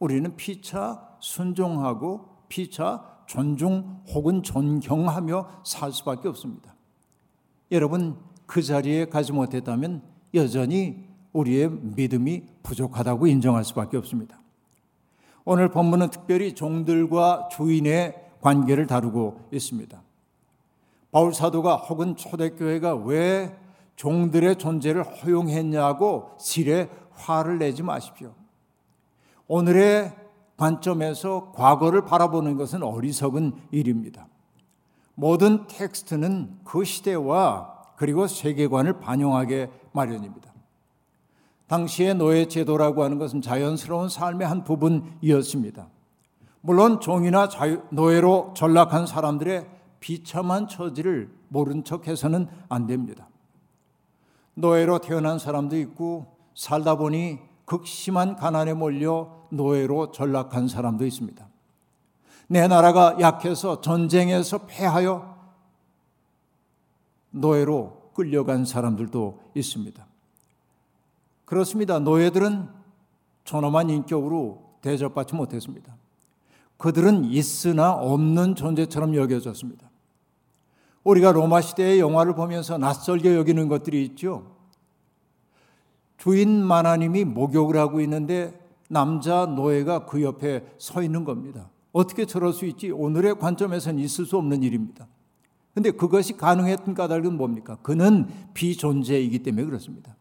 우리는 0.00 0.34
피차 0.34 1.08
순종하고 1.20 2.28
피차 2.48 3.04
존중 3.26 4.02
혹은 4.08 4.42
존경하며 4.42 5.62
살 5.64 5.92
수밖에 5.92 6.26
없습니다. 6.28 6.74
여러분 7.70 8.16
그 8.46 8.60
자리에 8.60 9.06
가지 9.06 9.32
못했다면 9.32 10.02
여전히 10.34 11.04
우리의 11.32 11.70
믿음이 11.70 12.42
부족하다고 12.64 13.28
인정할 13.28 13.64
수밖에 13.64 13.96
없습니다. 13.96 14.40
오늘 15.48 15.68
본문은 15.68 16.10
특별히 16.10 16.56
종들과 16.56 17.48
주인의 17.52 18.16
관계를 18.40 18.88
다루고 18.88 19.48
있습니다. 19.52 20.02
바울 21.12 21.32
사도가 21.32 21.76
혹은 21.76 22.16
초대교회가 22.16 22.96
왜 22.96 23.56
종들의 23.94 24.56
존재를 24.56 25.04
허용했냐고 25.04 26.32
실에 26.40 26.90
화를 27.12 27.58
내지 27.58 27.84
마십시오. 27.84 28.34
오늘의 29.46 30.12
관점에서 30.56 31.52
과거를 31.52 32.04
바라보는 32.04 32.56
것은 32.56 32.82
어리석은 32.82 33.52
일입니다. 33.70 34.26
모든 35.14 35.68
텍스트는 35.68 36.58
그 36.64 36.84
시대와 36.84 37.94
그리고 37.96 38.26
세계관을 38.26 38.98
반영하게 38.98 39.70
마련입니다. 39.92 40.55
당시의 41.68 42.14
노예 42.14 42.46
제도라고 42.46 43.02
하는 43.02 43.18
것은 43.18 43.42
자연스러운 43.42 44.08
삶의 44.08 44.46
한 44.46 44.64
부분이었습니다. 44.64 45.88
물론 46.60 47.00
종이나 47.00 47.48
자유, 47.48 47.82
노예로 47.90 48.54
전락한 48.56 49.06
사람들의 49.06 49.68
비참한 50.00 50.68
처지를 50.68 51.30
모른 51.48 51.84
척 51.84 52.06
해서는 52.06 52.48
안 52.68 52.86
됩니다. 52.86 53.28
노예로 54.54 55.00
태어난 55.00 55.38
사람도 55.38 55.76
있고 55.78 56.36
살다 56.54 56.96
보니 56.96 57.38
극심한 57.64 58.36
가난에 58.36 58.74
몰려 58.74 59.46
노예로 59.50 60.12
전락한 60.12 60.68
사람도 60.68 61.04
있습니다. 61.04 61.46
내 62.48 62.66
나라가 62.68 63.16
약해서 63.20 63.80
전쟁에서 63.80 64.66
패하여 64.66 65.36
노예로 67.30 68.10
끌려간 68.14 68.64
사람들도 68.64 69.40
있습니다. 69.54 70.06
그렇습니다. 71.46 71.98
노예들은 71.98 72.68
존엄한 73.44 73.88
인격으로 73.88 74.74
대접받지 74.82 75.34
못했습니다. 75.34 75.96
그들은 76.76 77.24
있으나 77.24 77.92
없는 77.92 78.54
존재처럼 78.54 79.14
여겨졌습니다. 79.14 79.90
우리가 81.04 81.32
로마 81.32 81.60
시대의 81.60 82.00
영화를 82.00 82.34
보면서 82.34 82.76
낯설게 82.76 83.34
여기는 83.36 83.68
것들이 83.68 84.04
있죠. 84.06 84.56
주인 86.18 86.64
마나님이 86.64 87.24
목욕을 87.24 87.76
하고 87.76 88.00
있는데 88.00 88.60
남자 88.88 89.46
노예가 89.46 90.06
그 90.06 90.22
옆에 90.22 90.66
서 90.78 91.02
있는 91.02 91.24
겁니다. 91.24 91.70
어떻게 91.92 92.26
저럴 92.26 92.52
수 92.52 92.66
있지? 92.66 92.90
오늘의 92.90 93.38
관점에서는 93.38 94.02
있을 94.02 94.26
수 94.26 94.36
없는 94.36 94.62
일입니다. 94.62 95.06
근데 95.74 95.90
그것이 95.90 96.36
가능했던 96.36 96.94
까닭은 96.94 97.36
뭡니까? 97.36 97.76
그는 97.82 98.28
비존재이기 98.54 99.40
때문에 99.40 99.64
그렇습니다. 99.64 100.16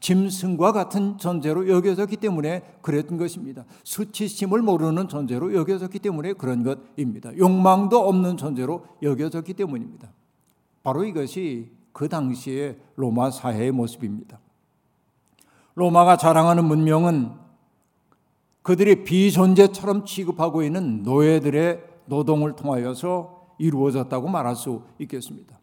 짐승과 0.00 0.72
같은 0.72 1.18
존재로 1.18 1.68
여겨졌기 1.68 2.16
때문에 2.16 2.62
그랬던 2.82 3.18
것입니다. 3.18 3.64
수치심을 3.84 4.62
모르는 4.62 5.08
존재로 5.08 5.54
여겨졌기 5.54 5.98
때문에 5.98 6.34
그런 6.34 6.62
것입니다. 6.62 7.36
욕망도 7.36 8.08
없는 8.08 8.36
존재로 8.36 8.84
여겨졌기 9.02 9.54
때문입니다. 9.54 10.10
바로 10.82 11.04
이것이 11.04 11.70
그 11.92 12.08
당시의 12.08 12.78
로마 12.96 13.30
사회의 13.30 13.70
모습입니다. 13.70 14.38
로마가 15.74 16.16
자랑하는 16.16 16.64
문명은 16.64 17.32
그들이 18.62 19.04
비존재처럼 19.04 20.04
취급하고 20.04 20.62
있는 20.62 21.02
노예들의 21.02 21.82
노동을 22.06 22.56
통하여서 22.56 23.54
이루어졌다고 23.58 24.28
말할 24.28 24.56
수 24.56 24.82
있겠습니다. 24.98 25.59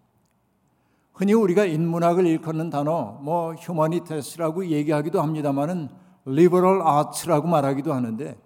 흔히 1.17 1.33
우리가 1.33 1.65
인문학을 1.65 2.27
일컫는 2.27 2.69
단어 2.69 3.17
뭐 3.23 3.55
humanitas라고 3.55 4.67
얘기하기도 4.67 5.19
합니다만은 5.19 5.89
liberal 6.25 6.83
arts라고 6.83 7.47
말하기도 7.47 7.91
하는데 7.91 8.37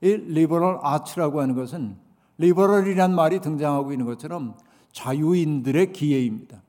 이 0.00 0.08
liberal 0.08 0.80
arts라고 0.82 1.40
하는 1.40 1.54
것은 1.54 1.96
liberal이란 2.38 3.14
말이 3.14 3.40
등장하고 3.40 3.92
있는 3.92 4.04
것처럼 4.04 4.56
자유인들의 4.92 5.92
기예입니다. 5.92 6.60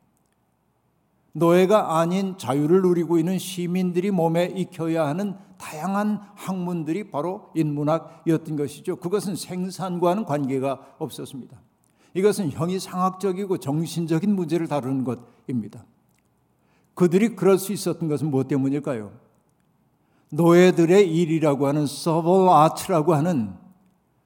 노예가 1.32 2.00
아닌 2.00 2.38
자유를 2.38 2.84
누리고 2.84 3.18
있는 3.18 3.40
시민들이 3.40 4.12
몸에 4.12 4.46
익혀야 4.46 5.08
하는 5.08 5.36
다양한 5.58 6.22
학문들이 6.36 7.10
바로 7.10 7.50
인문학이었던 7.56 8.56
것이죠. 8.56 8.98
그것은 8.98 9.36
생산과는 9.36 10.26
관계가 10.26 10.96
없었습니다. 11.00 11.60
이것은 12.13 12.52
형이상학적이고 12.52 13.58
정신적인 13.58 14.36
문제를 14.36 14.67
다루는 14.67 15.04
것입니다. 15.04 15.86
그들이 16.95 17.36
그럴 17.36 17.58
수 17.58 17.72
있었던 17.72 18.10
것은 18.10 18.30
무엇 18.30 18.48
때문일까요? 18.48 19.12
노예들의 20.32 21.10
일이라고 21.15 21.67
하는 21.67 21.88
서벌 21.88 22.50
아트라고 22.50 23.13
하는 23.13 23.54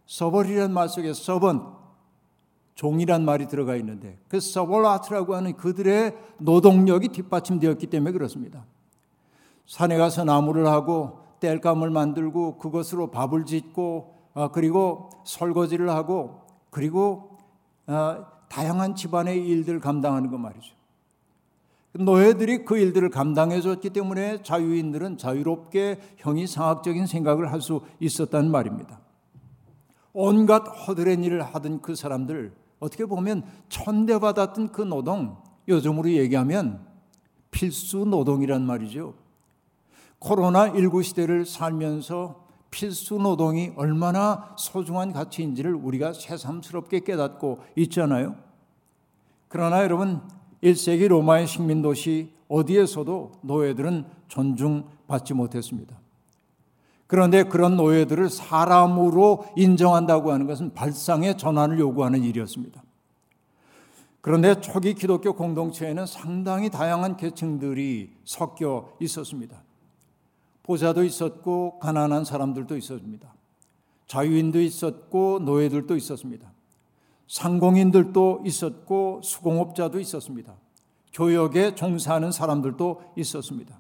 서벌이라는 0.06 0.74
말 0.74 0.90
속에 0.90 1.14
서번 1.14 1.74
종이란 2.76 3.24
말이 3.24 3.48
들어가 3.48 3.76
있는데 3.76 4.18
그 4.28 4.40
서벌 4.40 4.86
아트라고 4.86 5.36
하는 5.36 5.56
그들의 5.56 6.18
노동력이 6.40 7.10
뒷받침되었기 7.10 7.88
때문에 7.88 8.12
그렇습니다. 8.12 8.66
산에 9.66 9.98
가서 9.98 10.24
나무를 10.24 10.68
하고 10.68 11.20
땔감을 11.40 11.90
만들고 11.90 12.58
그것으로 12.58 13.12
밥을 13.12 13.46
짓고 13.46 14.14
어, 14.34 14.48
그리고 14.52 15.10
설거지를 15.26 15.90
하고 15.90 16.42
그리고 16.70 17.33
어, 17.88 18.26
다양한 18.50 18.96
집안의 18.96 19.46
일들 19.48 19.80
감당하는 19.80 20.30
거 20.30 20.38
말이죠. 20.38 20.76
노예들이 21.94 22.66
그 22.66 22.78
일들을 22.78 23.10
감당해 23.10 23.62
줬기 23.62 23.92
때문에 23.92 24.42
자유인들은 24.42 25.18
자유롭게 25.18 26.00
형이상학적인 26.18 27.06
생각을 27.06 27.52
할 27.52 27.62
수 27.62 27.82
있었다는 28.00 28.50
말입니다. 28.52 29.00
온갖 30.12 30.60
허드렛 30.62 31.24
일을 31.24 31.42
하던 31.44 31.82
그 31.82 31.96
사람들 31.96 32.54
어떻게 32.80 33.06
보면 33.06 33.44
천대받았던 33.70 34.72
그 34.72 34.82
노동 34.82 35.38
요즘으로 35.68 36.12
얘기하면 36.12 36.86
필수 37.52 38.06
노동이란 38.06 38.66
말이죠. 38.66 39.14
코로나 40.20 40.68
19 40.68 41.04
시대를 41.04 41.46
살면서 41.46 42.43
필수 42.74 43.20
노동이 43.20 43.72
얼마나 43.76 44.56
소중한 44.58 45.14
가치인지를 45.14 45.76
우리가 45.76 46.14
새삼스럽게 46.14 47.02
깨닫고 47.02 47.60
있잖아요. 47.76 48.36
그러나 49.48 49.84
여러분 49.84 50.22
1세기 50.64 51.08
로마의 51.08 51.46
식민 51.46 51.84
도시 51.84 52.34
어디에서도 52.48 53.34
노예들은 53.42 54.06
존중받지 54.28 55.36
못했습니다. 55.36 56.00
그런데 57.06 57.44
그런 57.44 57.78
노예들을 57.78 58.30
사람으로 58.30 59.46
인정한다고 59.56 60.32
하는 60.32 60.48
것은 60.48 60.74
발상의 60.74 61.38
전환을 61.38 61.80
요구하는 61.80 62.24
일이었습니다. 62.24 62.82
그런데 64.22 64.60
초기 64.62 64.96
기독교 64.96 65.34
공동체에는 65.34 66.08
상당히 66.08 66.72
다양한 66.72 67.18
계층들이 67.18 68.16
섞여 68.24 68.90
있었습니다. 69.00 69.62
보자도 70.64 71.04
있었고 71.04 71.80
가난한 71.80 72.26
사람들도 72.26 72.78
있었습니다. 72.78 73.34
자유인도 74.08 74.62
있었고 74.62 75.40
노예들도 75.40 75.96
있었습니다. 75.96 76.52
상공인들도 77.28 78.44
있었고 78.46 79.22
수공업자도 79.24 80.00
있었습니다. 80.00 80.56
교역에 81.14 81.76
종사하는 81.76 82.32
사람들도 82.32 83.02
있었습니다. 83.18 83.80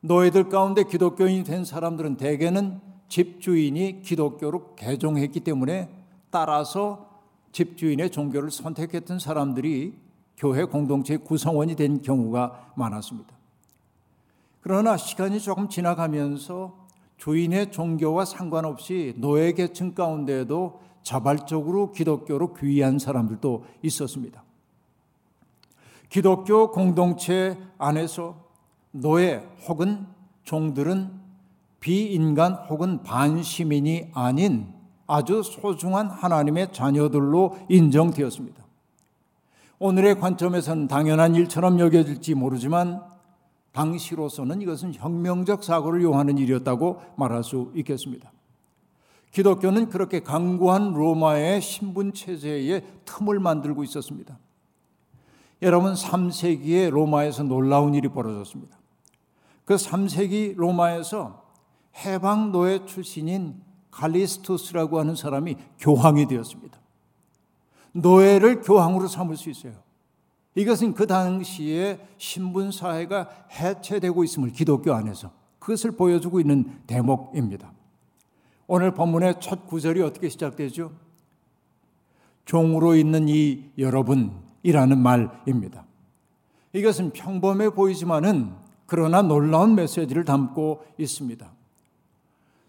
노예들 0.00 0.48
가운데 0.48 0.84
기독교인이 0.84 1.44
된 1.44 1.64
사람들은 1.64 2.16
대개는 2.16 2.80
집주인이 3.08 4.02
기독교로 4.02 4.74
개종했기 4.74 5.40
때문에 5.40 5.88
따라서 6.30 7.20
집주인의 7.52 8.10
종교를 8.10 8.50
선택했던 8.50 9.18
사람들이 9.18 9.94
교회 10.36 10.64
공동체 10.64 11.16
구성원이 11.16 11.76
된 11.76 12.02
경우가 12.02 12.72
많았습니다. 12.74 13.41
그러나 14.62 14.96
시간이 14.96 15.40
조금 15.40 15.68
지나가면서 15.68 16.86
주인의 17.16 17.72
종교와 17.72 18.24
상관없이 18.24 19.14
노예 19.16 19.52
계층 19.52 19.94
가운데에도 19.94 20.80
자발적으로 21.02 21.90
기독교로 21.90 22.54
귀의한 22.54 22.98
사람들도 22.98 23.64
있었습니다. 23.82 24.42
기독교 26.08 26.70
공동체 26.70 27.58
안에서 27.78 28.36
노예 28.92 29.44
혹은 29.68 30.06
종들은 30.44 31.10
비인간 31.80 32.54
혹은 32.68 33.02
반시민이 33.02 34.10
아닌 34.14 34.72
아주 35.08 35.42
소중한 35.42 36.08
하나님의 36.08 36.72
자녀들로 36.72 37.58
인정되었습니다. 37.68 38.62
오늘의 39.80 40.20
관점에서는 40.20 40.86
당연한 40.86 41.34
일처럼 41.34 41.80
여겨질지 41.80 42.34
모르지만 42.34 43.11
당시로서는 43.72 44.60
이것은 44.62 44.94
혁명적 44.94 45.64
사고를 45.64 46.02
요하는 46.02 46.38
일이었다고 46.38 47.00
말할 47.16 47.42
수 47.42 47.72
있겠습니다. 47.74 48.30
기독교는 49.32 49.88
그렇게 49.88 50.20
강고한 50.20 50.92
로마의 50.92 51.60
신분 51.62 52.12
체제에 52.12 52.82
틈을 53.06 53.40
만들고 53.40 53.82
있었습니다. 53.84 54.38
여러분 55.62 55.94
3세기에 55.94 56.90
로마에서 56.90 57.44
놀라운 57.44 57.94
일이 57.94 58.08
벌어졌습니다. 58.08 58.76
그 59.64 59.76
3세기 59.76 60.54
로마에서 60.56 61.42
해방 62.04 62.52
노예 62.52 62.84
출신인 62.84 63.62
칼리스토스라고 63.90 64.98
하는 64.98 65.14
사람이 65.14 65.56
교황이 65.78 66.26
되었습니다. 66.26 66.78
노예를 67.92 68.62
교황으로 68.62 69.06
삼을 69.06 69.36
수 69.36 69.50
있어요. 69.50 69.74
이것은 70.54 70.94
그 70.94 71.06
당시에 71.06 71.98
신분 72.18 72.70
사회가 72.70 73.46
해체되고 73.50 74.22
있음을 74.24 74.50
기독교 74.52 74.92
안에서 74.92 75.30
그것을 75.58 75.92
보여주고 75.92 76.40
있는 76.40 76.80
대목입니다. 76.86 77.72
오늘 78.66 78.92
본문의 78.92 79.36
첫 79.40 79.66
구절이 79.66 80.02
어떻게 80.02 80.28
시작되죠? 80.28 80.92
종으로 82.44 82.96
있는 82.96 83.28
이 83.28 83.70
여러분이라는 83.78 84.98
말입니다. 84.98 85.84
이것은 86.72 87.10
평범해 87.12 87.70
보이지만은 87.70 88.52
그러나 88.86 89.22
놀라운 89.22 89.74
메시지를 89.74 90.24
담고 90.24 90.84
있습니다. 90.98 91.50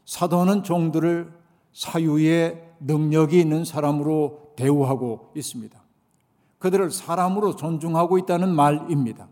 사도는 0.05 0.63
종들을 0.63 1.33
사유의 1.73 2.71
능력이 2.79 3.39
있는 3.39 3.65
사람으로 3.65 4.53
대우하고 4.55 5.31
있습니다. 5.35 5.82
그들을 6.63 6.91
사람으로 6.91 7.57
존중하고 7.57 8.17
있다는 8.19 8.55
말입니다. 8.55 9.27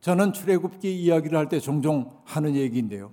저는 0.00 0.32
출애굽기 0.32 1.00
이야기를 1.00 1.38
할 1.38 1.48
때 1.48 1.60
종종 1.60 2.10
하는 2.24 2.56
얘기인데요. 2.56 3.12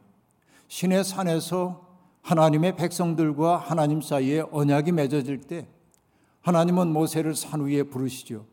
신의 0.70 1.04
산에서 1.04 1.88
하나님의 2.24 2.76
백성들과 2.78 3.58
하나님 3.58 4.02
사이에 4.02 4.44
언약이 4.52 4.92
맺어질 4.94 5.42
때 5.42 5.68
하나님은 6.42 6.92
모세를 6.92 7.36
산 7.36 7.62
위에 7.62 7.84
부르시죠. 7.84 8.48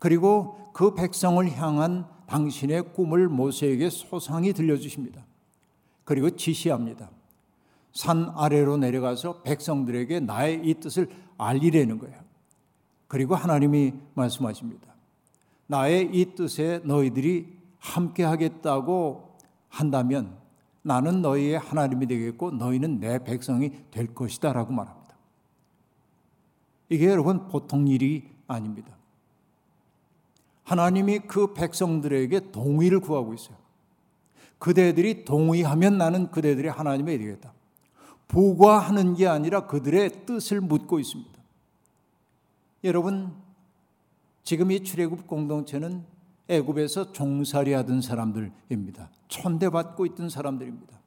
그리고 0.00 0.72
그 0.72 0.94
백성을 0.94 1.48
향한 1.56 2.04
당신의 2.26 2.94
꿈을 2.94 3.28
모세에게 3.28 3.90
소상히 3.90 4.52
들려주십니다. 4.52 5.24
그리고 6.02 6.30
지시합니다. 6.30 7.10
산 7.92 8.32
아래로 8.34 8.78
내려가서 8.78 9.42
백성들에게 9.42 10.18
나의 10.18 10.62
이 10.64 10.74
뜻을 10.74 11.08
알리라는 11.36 11.98
거예요. 11.98 12.27
그리고 13.08 13.34
하나님이 13.34 13.94
말씀하십니다. 14.14 14.94
나의 15.66 16.10
이 16.12 16.34
뜻에 16.34 16.80
너희들이 16.84 17.58
함께 17.78 18.22
하겠다고 18.22 19.36
한다면 19.68 20.36
나는 20.82 21.22
너희의 21.22 21.58
하나님이 21.58 22.06
되겠고 22.06 22.52
너희는 22.52 23.00
내 23.00 23.22
백성이 23.22 23.70
될 23.90 24.14
것이다 24.14 24.52
라고 24.52 24.72
말합니다. 24.72 25.16
이게 26.88 27.06
여러분 27.06 27.48
보통 27.48 27.86
일이 27.88 28.30
아닙니다. 28.46 28.96
하나님이 30.64 31.20
그 31.20 31.54
백성들에게 31.54 32.52
동의를 32.52 33.00
구하고 33.00 33.34
있어요. 33.34 33.56
그대들이 34.58 35.24
동의하면 35.24 35.98
나는 35.98 36.30
그대들이 36.30 36.68
하나님이 36.68 37.18
되겠다. 37.18 37.52
부과하는 38.26 39.14
게 39.14 39.26
아니라 39.26 39.66
그들의 39.66 40.26
뜻을 40.26 40.60
묻고 40.60 40.98
있습니다. 40.98 41.37
여러분 42.84 43.32
지금 44.44 44.70
이 44.70 44.82
출애굽 44.82 45.26
공동체는 45.26 46.04
애굽에서 46.48 47.12
종살이 47.12 47.72
하던 47.74 48.00
사람들입니다. 48.00 49.10
천대받고 49.28 50.06
있던 50.06 50.30
사람들입니다. 50.30 50.98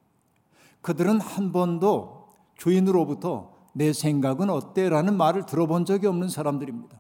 그들은 0.82 1.20
한 1.20 1.52
번도 1.52 2.28
주인으로부터 2.58 3.52
내 3.74 3.94
생각은 3.94 4.50
어때라는 4.50 5.16
말을 5.16 5.46
들어본 5.46 5.86
적이 5.86 6.08
없는 6.08 6.30
사람들입니다. 6.30 7.00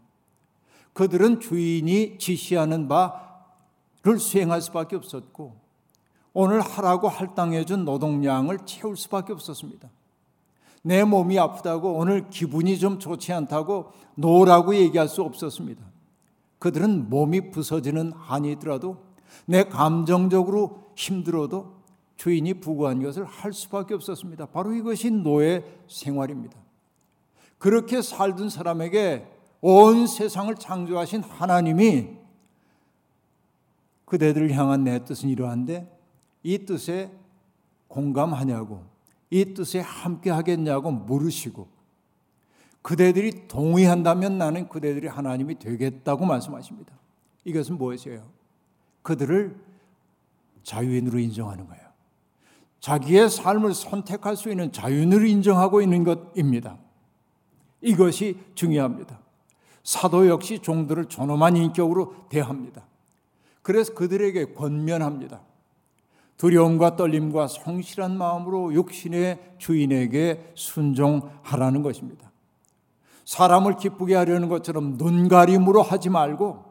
그들은 0.94 1.40
주인이 1.40 2.18
지시하는 2.18 2.88
바를 2.88 4.20
수행할 4.20 4.62
수밖에 4.62 4.96
없었고 4.96 5.56
오늘 6.34 6.62
하라고 6.62 7.10
할당해준 7.10 7.86
노동량을 7.86 8.60
채울 8.66 8.96
수밖에 8.96 9.34
없었습니다. 9.34 9.90
내 10.82 11.04
몸이 11.04 11.38
아프다고 11.38 11.94
오늘 11.94 12.30
기분이 12.30 12.80
좀 12.80 13.00
좋지 13.00 13.32
않다고 13.34 13.92
노라고 14.16 14.76
얘기할 14.76 15.08
수 15.08 15.22
없었습니다. 15.22 15.84
그들은 16.60 17.10
몸이 17.10 17.52
부서지는 17.52 18.14
한이더라도 18.14 18.98
내 19.46 19.64
감정적으로 19.64 20.92
힘들어도 20.96 21.82
주인이 22.18 22.56
부과한 22.56 23.02
것을 23.02 23.26
할 23.26 23.54
수밖에 23.54 23.94
없었습니다. 23.96 24.48
바로 24.48 24.74
이것이 24.74 25.10
노예 25.10 25.64
생활입니다. 25.88 26.58
그렇게 27.58 28.02
살던 28.02 28.50
사람에게 28.50 29.28
온 29.62 30.08
세상을 30.08 30.54
창조하신 30.56 31.22
하나님이 31.24 32.10
그대들을 34.06 34.52
향한 34.52 34.84
내 34.84 35.04
뜻은 35.04 35.30
이러한데 35.30 35.90
이 36.44 36.66
뜻에 36.66 37.12
공감하냐고 37.88 38.91
이 39.32 39.54
뜻에 39.54 39.80
함께 39.80 40.30
하겠냐고 40.30 40.92
물으시고 40.92 41.68
그대들이 42.82 43.48
동의한다면 43.48 44.38
나는 44.38 44.68
그대들이 44.68 45.08
하나님이 45.08 45.58
되겠다고 45.58 46.26
말씀하십니다. 46.26 46.94
이것은 47.46 47.78
무엇이에요? 47.78 48.24
그들을 49.02 49.56
자유인으로 50.64 51.18
인정하는 51.18 51.68
거예요. 51.68 51.82
자기의 52.82 53.30
삶을 53.30 53.74
선택할 53.74 54.36
수 54.36 54.50
있는 54.50 54.72
자유를 54.72 55.28
인정하고 55.28 55.82
있는 55.82 56.04
것입니다. 56.04 56.78
이것이 57.82 58.38
중요합니다. 58.56 59.20
사도 59.84 60.28
역시 60.28 60.60
종들을 60.60 61.06
존엄한 61.06 61.56
인격으로 61.56 62.28
대합니다. 62.30 62.86
그래서 63.62 63.94
그들에게 63.94 64.54
권면합니다. 64.54 65.42
두려움과 66.42 66.96
떨림과 66.96 67.48
성실한 67.48 68.18
마음으로 68.18 68.74
육신의 68.74 69.58
주인에게 69.60 70.54
순종하라는 70.56 71.84
것입니다. 71.84 72.32
사람을 73.26 73.76
기쁘게 73.76 74.16
하려는 74.16 74.50
것처럼 74.50 74.96
눈가림으로 74.98 75.84
하지 75.84 76.10
말고 76.10 76.64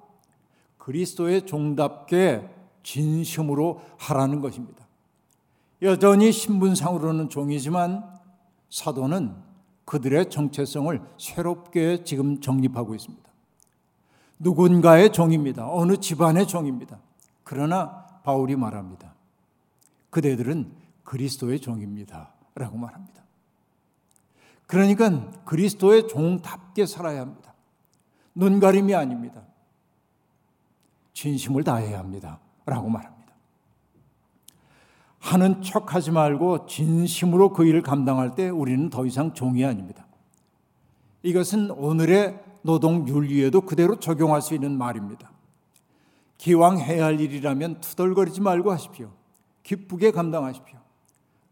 그리스도의 0.77 1.47
종답게 1.47 2.51
진심으로 2.83 3.81
하라는 3.97 4.41
것입니다. 4.41 4.85
여전히 5.83 6.33
신분상으로는 6.33 7.29
종이지만 7.29 8.03
사도는 8.71 9.37
그들의 9.85 10.31
정체성을 10.31 11.01
새롭게 11.17 12.03
지금 12.03 12.41
정립하고 12.41 12.97
있습니다. 12.97 13.31
누군가의 14.41 15.13
종입니다. 15.13 15.71
어느 15.71 15.97
집안의 15.97 16.49
종입니다. 16.49 16.99
그러나 17.45 18.05
바울이 18.25 18.57
말합니다. 18.57 19.20
그대들은 20.11 20.73
그리스도의 21.05 21.61
종입니다. 21.61 22.35
라고 22.55 22.77
말합니다. 22.77 23.23
그러니까 24.67 25.31
그리스도의 25.45 26.09
종답게 26.09 26.87
살아야 26.87 27.21
합니다. 27.23 27.55
눈 28.35 28.61
가림이 28.61 28.95
아닙니다. 28.95 29.43
진심을 31.13 31.65
다해야 31.65 31.99
합니다. 31.99 32.39
라고 32.67 32.89
말합니다. 32.89 33.21
하는 35.19 35.61
척 35.63 35.95
하지 35.95 36.11
말고 36.11 36.67
진심으로 36.67 37.53
그 37.53 37.65
일을 37.65 37.83
감당할 37.83 38.35
때 38.35 38.49
우리는 38.49 38.89
더 38.91 39.05
이상 39.07 39.35
종이 39.35 39.65
아닙니다. 39.65 40.07
이것은 41.23 41.71
오늘의 41.73 42.43
노동 42.63 43.07
윤리에도 43.07 43.63
그대로 43.63 43.99
적용할 43.99 44.41
수 44.41 44.55
있는 44.55 44.77
말입니다. 44.77 45.31
기왕 46.39 46.79
해야 46.79 47.05
할 47.05 47.21
일이라면 47.21 47.81
투덜거리지 47.81 48.41
말고 48.41 48.71
하십시오. 48.73 49.11
기쁘게 49.71 50.11
감당하십시오. 50.11 50.81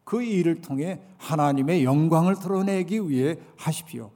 그 0.03 0.23
일을 0.25 0.61
통해 0.61 1.01
하나님의 1.19 1.85
영광을 1.85 2.35
드러내기 2.35 3.09
위해 3.09 3.39
하십시오. 3.57 4.11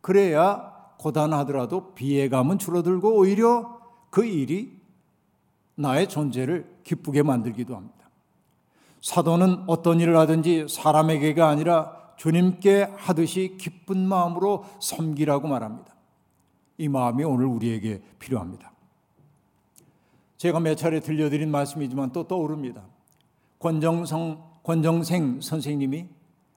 그래야 0.00 0.72
고단하더라도 0.98 1.92
비애감은 1.92 2.58
줄어들고 2.58 3.14
오히려 3.14 3.78
그 4.08 4.24
일이 4.24 4.80
나의 5.74 6.08
존재를 6.08 6.78
기쁘게 6.82 7.22
만들기도 7.22 7.76
합니다. 7.76 8.08
사도는 9.02 9.64
어떤 9.66 10.00
일을 10.00 10.16
하든지 10.16 10.68
사람에게가 10.70 11.46
아니라 11.46 12.14
주님께 12.16 12.94
하듯이 12.96 13.58
기쁜 13.60 14.08
마음으로 14.08 14.64
섬기라고 14.80 15.46
말합니다. 15.46 15.92
이 16.78 16.88
마음이 16.88 17.22
오늘 17.24 17.44
우리에게 17.46 18.00
필요합니다. 18.18 18.72
제가 20.38 20.58
몇 20.58 20.74
차례 20.76 21.00
들려드린 21.00 21.50
말씀이지만 21.50 22.12
또 22.12 22.26
떠오릅니다. 22.26 22.82
권정성, 23.62 24.42
권정생 24.64 25.40
선생님이 25.40 26.08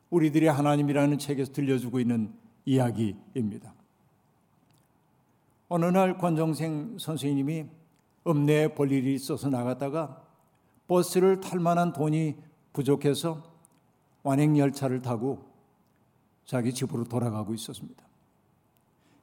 우리들의 0.10 0.52
하나님이라는 0.52 1.20
책에서 1.20 1.54
들려주고 1.54 2.00
있는 2.00 2.34
이야기입니다. 2.66 3.76
어느 5.70 5.86
날 5.86 6.18
권정생 6.18 6.98
선생님이 7.00 7.66
읍내에 8.28 8.70
볼 8.70 8.92
일이 8.92 9.14
있어서 9.14 9.50
나갔다가 9.50 10.24
버스를 10.88 11.42
탈 11.42 11.60
만한 11.60 11.94
돈이 11.94 12.38
부족해서 12.74 13.44
완행열차를 14.24 15.04
타고 15.04 15.46
자기 16.46 16.74
집으로 16.74 17.04
돌아가고 17.04 17.54
있었습니다. 17.54 18.04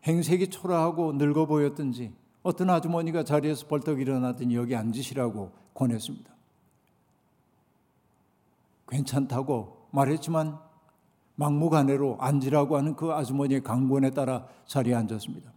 행색이 0.04 0.50
초라하고 0.50 1.14
늙어 1.14 1.46
보였던지 1.46 2.12
어떤 2.44 2.70
아주머니가 2.70 3.24
자리에서 3.24 3.66
벌떡 3.66 4.00
일어나더니 4.00 4.54
여기 4.54 4.76
앉으시라고 4.76 5.50
권했습니다. 5.74 6.32
괜찮다고 8.92 9.88
말했지만 9.90 10.58
막무가내로 11.36 12.18
앉으라고 12.20 12.76
하는 12.76 12.94
그 12.94 13.10
아주머니의 13.12 13.62
강권에 13.62 14.10
따라 14.10 14.46
자리에 14.66 14.94
앉았습니다. 14.94 15.50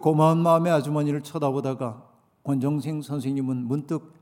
고마운 0.00 0.38
마음의 0.38 0.70
아주머니를 0.70 1.22
쳐다보다가 1.22 2.06
권정생 2.44 3.02
선생님은 3.02 3.56
문득 3.66 4.14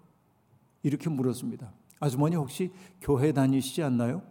이렇게 0.82 1.10
물었습니다. 1.10 1.70
아주머니 2.00 2.36
혹시 2.36 2.72
교회 3.00 3.32
다니시지 3.32 3.82
않나요? 3.82 4.22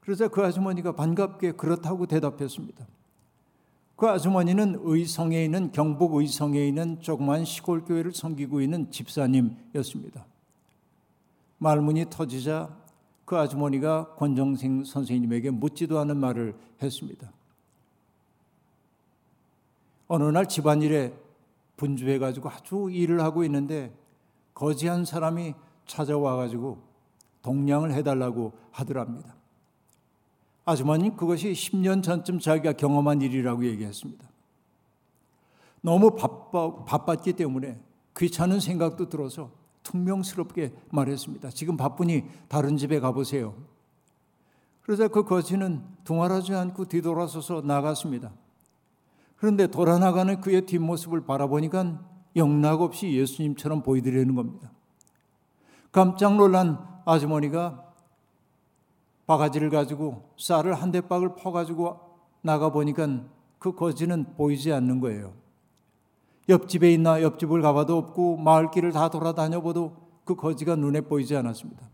그러자 0.00 0.28
그 0.28 0.42
아주머니가 0.42 0.92
반갑게 0.92 1.52
그렇다고 1.52 2.06
대답했습니다. 2.06 2.86
그 3.96 4.08
아주머니는 4.08 4.80
의성에 4.82 5.44
있는 5.44 5.70
경북 5.72 6.14
의성에 6.14 6.66
있는 6.66 7.00
조그만 7.00 7.44
시골 7.44 7.84
교회를 7.84 8.12
섬기고 8.12 8.60
있는 8.60 8.90
집사님이었습니다. 8.90 10.24
말문이 11.58 12.06
터지자 12.10 12.76
그 13.24 13.36
아주머니가 13.36 14.14
권정생 14.14 14.84
선생님에게 14.84 15.50
묻지도 15.50 15.98
않은 15.98 16.16
말을 16.16 16.56
했습니다. 16.80 17.32
어느 20.08 20.24
날 20.24 20.46
집안일에 20.46 21.12
분주해 21.76 22.18
가지고 22.18 22.48
아주 22.48 22.88
일을 22.90 23.20
하고 23.20 23.44
있는데 23.44 23.92
거지한 24.54 25.04
사람이 25.04 25.54
찾아와 25.86 26.36
가지고 26.36 26.78
동량을 27.42 27.92
해달라고 27.92 28.52
하더랍니다. 28.70 29.34
아주머니 30.64 31.16
그것이 31.16 31.52
10년 31.52 32.02
전쯤 32.02 32.40
자기가 32.40 32.72
경험한 32.72 33.22
일이라고 33.22 33.64
얘기했습니다. 33.66 34.26
너무 35.80 36.16
바빠, 36.16 36.84
바빴기 36.84 37.34
때문에 37.34 37.80
귀찮은 38.16 38.58
생각도 38.58 39.08
들어서 39.08 39.50
퉁명스럽게 39.86 40.72
말했습니다. 40.90 41.50
지금 41.50 41.76
바쁘니 41.76 42.24
다른 42.48 42.76
집에 42.76 42.98
가보세요. 42.98 43.54
그러자 44.82 45.08
그 45.08 45.24
거지는 45.24 45.82
둥하하지 46.04 46.54
않고 46.54 46.86
뒤돌아서서 46.86 47.62
나갔습니다. 47.62 48.32
그런데 49.36 49.66
돌아 49.66 49.98
나가는 49.98 50.40
그의 50.40 50.66
뒷모습을 50.66 51.24
바라보니까 51.24 52.00
영락없이 52.34 53.12
예수님처럼 53.12 53.82
보이더라는 53.82 54.34
겁니다. 54.34 54.70
깜짝 55.92 56.36
놀란 56.36 56.78
아주머니가 57.04 57.84
바가지를 59.26 59.70
가지고 59.70 60.30
쌀을 60.38 60.74
한 60.74 60.92
대박을 60.92 61.34
퍼가지고 61.36 61.98
나가보니까 62.42 63.24
그 63.58 63.74
거지는 63.74 64.34
보이지 64.36 64.72
않는 64.72 65.00
거예요. 65.00 65.32
옆집에 66.48 66.92
있나 66.92 67.22
옆집을 67.22 67.60
가봐도 67.62 67.96
없고 67.96 68.36
마을길을 68.36 68.92
다 68.92 69.08
돌아다녀 69.08 69.62
봐도 69.62 69.96
그 70.24 70.34
거지가 70.34 70.76
눈에 70.76 71.00
보이지 71.00 71.36
않았습니다. 71.36 71.88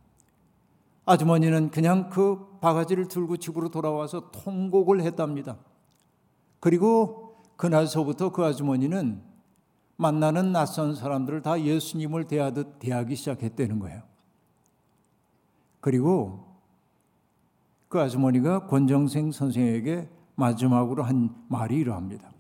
아주머니는 1.05 1.71
그냥 1.71 2.11
그 2.11 2.59
바가지를 2.61 3.09
들고 3.09 3.39
집으로 3.39 3.71
돌아와서 3.71 4.31
통곡을 4.31 5.03
했답니다. 5.03 5.57
그리고 6.61 7.37
그날서부터 7.57 8.31
그 8.31 8.45
아주머니는 8.45 9.23
만나는 9.97 10.53
낯선 10.53 10.95
사람들을 10.95 11.43
다 11.43 11.61
예수님을 11.61 12.25
대하듯 12.25 12.79
대하기 12.79 13.15
시작했다는 13.17 13.79
거예요. 13.81 14.03
그리고 15.81 16.47
그 17.89 18.01
아주머니가 18.01 18.67
권정생 18.67 19.33
선생에게 19.33 20.09
마지막으로 20.35 21.03
한 21.03 21.35
말이 21.49 21.77
이러합니다. 21.77 22.32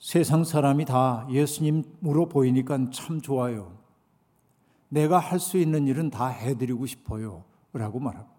세상 0.00 0.44
사람이 0.44 0.86
다 0.86 1.26
예수님으로 1.30 2.28
보이니까 2.28 2.90
참 2.90 3.20
좋아요. 3.20 3.78
내가 4.88 5.18
할 5.18 5.38
수 5.38 5.58
있는 5.58 5.86
일은 5.86 6.10
다 6.10 6.26
해드리고 6.26 6.86
싶어요. 6.86 7.44
라고 7.72 8.00
말합니다. 8.00 8.34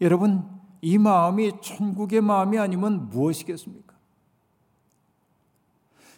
여러분, 0.00 0.48
이 0.80 0.96
마음이 0.96 1.60
천국의 1.60 2.20
마음이 2.20 2.56
아니면 2.56 3.10
무엇이겠습니까? 3.10 3.94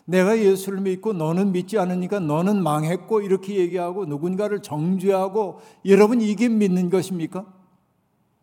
내가 0.05 0.39
예수를 0.39 0.81
믿고 0.81 1.13
너는 1.15 1.53
믿지 1.53 1.79
않으니까 1.79 2.21
너는 2.21 2.63
망했고 2.63 3.23
이렇게 3.23 3.57
얘기하고 3.57 4.05
누군가를 4.05 4.61
정죄하고 4.61 5.61
여러분 5.87 6.21
이게 6.21 6.49
믿는 6.49 6.91
것입니까? 6.91 7.47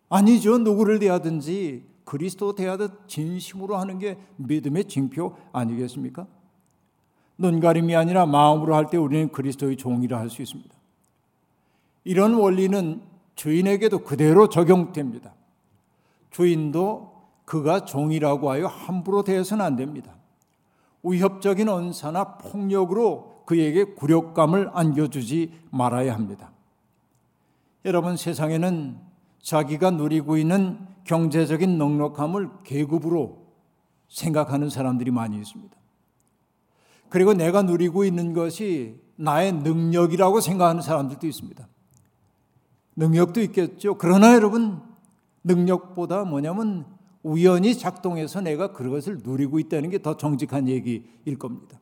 아니죠. 0.10 0.58
누구를 0.58 1.00
대하든지 1.00 1.86
그리스도 2.08 2.56
대하듯 2.56 3.10
진심으로 3.10 3.76
하는 3.76 4.00
게 4.00 4.18
믿음의 4.38 4.86
징표 4.86 5.36
아니겠습니까? 5.52 6.26
눈가림이 7.38 7.96
아니라 7.98 8.26
마음으로 8.26 8.76
할 8.76 8.88
때 8.90 8.96
우리는 8.98 9.30
그리스도의 9.30 9.76
종이라 9.76 10.18
할 10.18 10.30
수 10.30 10.42
있습니다. 10.42 10.74
이런 12.06 12.36
원리는 12.36 13.02
주인에게도 13.36 14.00
그대로 14.00 14.48
적용됩니다. 14.48 15.34
주인도 16.32 17.12
그가 17.44 17.84
종이라고 17.84 18.52
하여 18.52 18.68
함부로 18.68 19.24
대해서는 19.24 19.66
안 19.66 19.76
됩니다. 19.76 20.16
위협적인 21.04 21.68
언사나 21.68 22.38
폭력으로 22.38 23.44
그에게 23.46 23.84
굴욕감을 23.84 24.72
안겨주지 24.74 25.52
말아야 25.72 26.14
합니다. 26.14 26.52
여러분 27.84 28.16
세상에는 28.16 29.07
자기가 29.42 29.92
누리고 29.92 30.38
있는 30.38 30.80
경제적인 31.06 31.78
넉넉함을 31.78 32.50
계급으로 32.64 33.48
생각하는 34.10 34.70
사람들이 34.70 35.12
많이 35.12 35.38
있습니다. 35.38 35.76
그리고 37.10 37.34
내가 37.34 37.62
누리고 37.62 38.04
있는 38.04 38.34
것이 38.34 39.00
나의 39.16 39.54
능력이라고 39.54 40.42
생각하는 40.42 40.82
사람들도 40.82 41.26
있습니다. 41.26 41.68
능력도 42.96 43.42
있겠죠. 43.42 43.98
그러나 43.98 44.34
여러분, 44.34 44.82
능력보다 45.44 46.26
뭐냐면 46.26 46.86
우연히 47.24 47.78
작동해서 47.78 48.42
내가 48.42 48.72
그것을 48.74 49.20
누리고 49.24 49.60
있다는 49.60 49.90
게 49.90 50.00
더 50.00 50.18
정직한 50.18 50.68
얘기일 50.68 51.38
겁니다. 51.40 51.80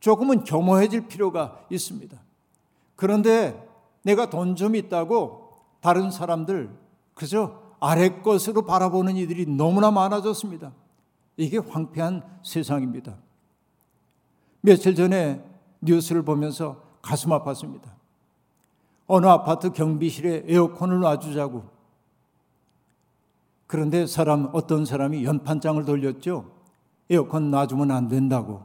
조금은 0.00 0.44
겸허해질 0.44 1.08
필요가 1.08 1.64
있습니다. 1.70 2.18
그런데 2.96 3.69
내가 4.02 4.30
돈 4.30 4.56
좀 4.56 4.74
있다고 4.76 5.56
다른 5.80 6.10
사람들 6.10 6.70
그저 7.14 7.60
아래 7.80 8.20
것으로 8.22 8.62
바라보는 8.62 9.16
이들이 9.16 9.46
너무나 9.46 9.90
많아졌습니다. 9.90 10.72
이게 11.36 11.58
황폐한 11.58 12.22
세상입니다. 12.42 13.16
며칠 14.60 14.94
전에 14.94 15.42
뉴스를 15.80 16.22
보면서 16.22 16.82
가슴 17.00 17.30
아팠습니다. 17.30 17.90
어느 19.06 19.26
아파트 19.26 19.72
경비실에 19.72 20.44
에어컨을 20.46 21.00
놔주자고. 21.00 21.64
그런데 23.66 24.06
사람, 24.06 24.50
어떤 24.52 24.84
사람이 24.84 25.24
연판장을 25.24 25.82
돌렸죠. 25.84 26.50
에어컨 27.08 27.50
놔주면 27.50 27.90
안 27.90 28.08
된다고. 28.08 28.64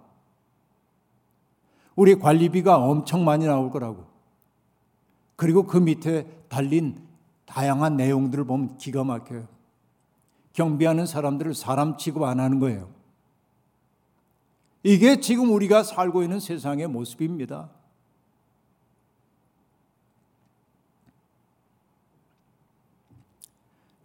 우리 1.96 2.16
관리비가 2.16 2.78
엄청 2.78 3.24
많이 3.24 3.46
나올 3.46 3.72
거라고. 3.72 4.15
그리고 5.36 5.64
그 5.64 5.78
밑에 5.78 6.28
달린 6.48 7.06
다양한 7.46 7.98
내용들을 7.98 8.46
보면 8.46 8.78
기가 8.78 9.04
막혀요. 9.04 9.48
경비하는 10.54 11.06
사람들을 11.06 11.54
사람 11.54 11.98
취급 11.98 12.24
안 12.24 12.40
하는 12.40 12.60
거예요. 12.60 12.90
이게 14.84 15.20
지금 15.20 15.52
우리가 15.52 15.84
살고 15.84 16.24
있는 16.24 16.40
세상의 16.40 16.88
모습입니다. 16.88 17.70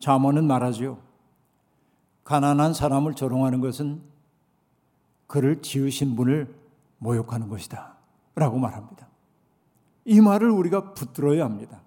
잠언은 0.00 0.46
말하지요. 0.46 0.98
가난한 2.24 2.72
사람을 2.72 3.14
조롱하는 3.14 3.60
것은 3.60 4.00
그를 5.26 5.62
지으신 5.62 6.16
분을 6.16 6.52
모욕하는 6.98 7.48
것이다. 7.48 7.96
라고 8.34 8.58
말합니다. 8.58 9.09
이 10.04 10.20
말을 10.20 10.50
우리가 10.50 10.94
붙들어야 10.94 11.44
합니다. 11.44 11.82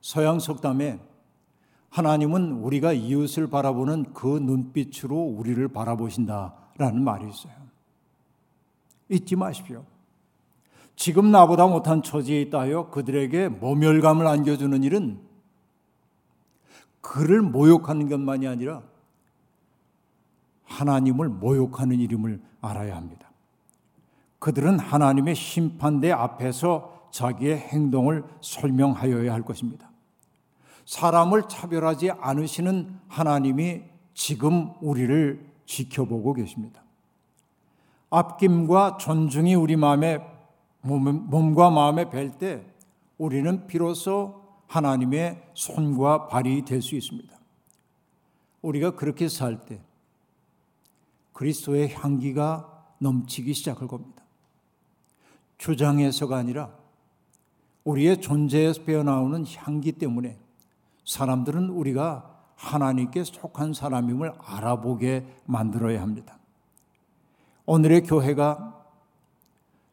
서양 0.00 0.38
속담에 0.38 1.00
하나님은 1.90 2.52
우리가 2.52 2.92
이웃을 2.92 3.48
바라보는 3.48 4.14
그 4.14 4.26
눈빛으로 4.26 5.16
우리를 5.16 5.68
바라보신다라는 5.68 7.04
말이 7.04 7.28
있어요. 7.28 7.52
잊지 9.08 9.36
마십시오. 9.36 9.84
지금 10.96 11.30
나보다 11.30 11.66
못한 11.66 12.02
처지에 12.02 12.40
있다여 12.42 12.90
그들에게 12.90 13.48
모멸감을 13.48 14.26
안겨주는 14.26 14.82
일은 14.82 15.20
그를 17.00 17.42
모욕하는 17.42 18.08
것만이 18.08 18.46
아니라 18.46 18.82
하나님을 20.64 21.28
모욕하는 21.28 22.00
일임을 22.00 22.40
알아야 22.62 22.96
합니다. 22.96 23.30
그들은 24.38 24.78
하나님의 24.78 25.34
심판대 25.34 26.10
앞에서 26.10 27.01
자기의 27.12 27.58
행동을 27.58 28.24
설명하여야 28.40 29.32
할 29.32 29.42
것입니다. 29.42 29.88
사람을 30.84 31.44
차별하지 31.48 32.10
않으시는 32.10 32.98
하나님이 33.06 33.82
지금 34.14 34.72
우리를 34.80 35.52
지켜보고 35.64 36.32
계십니다. 36.34 36.82
앞김과 38.10 38.96
존중이 38.96 39.54
우리 39.54 39.76
마음에 39.76 40.18
몸 40.82 41.54
과 41.54 41.70
마음에 41.70 42.06
뵐 42.06 42.36
때 42.38 42.66
우리는 43.16 43.66
비로소 43.68 44.42
하나님의 44.66 45.50
손과 45.54 46.26
발이 46.26 46.64
될 46.64 46.82
수 46.82 46.96
있습니다. 46.96 47.30
우리가 48.62 48.96
그렇게 48.96 49.28
살 49.28 49.64
때 49.64 49.80
그리스도의 51.32 51.94
향기가 51.94 52.86
넘치기 52.98 53.54
시작할 53.54 53.86
겁니다. 53.88 54.22
주장에서가 55.58 56.36
아니라 56.36 56.81
우리의 57.84 58.20
존재에서 58.20 58.84
배어나오는 58.84 59.44
향기 59.56 59.92
때문에 59.92 60.38
사람들은 61.04 61.68
우리가 61.70 62.28
하나님께 62.56 63.24
속한 63.24 63.72
사람임을 63.72 64.34
알아보게 64.38 65.26
만들어야 65.46 66.00
합니다. 66.00 66.38
오늘의 67.66 68.02
교회가 68.02 68.86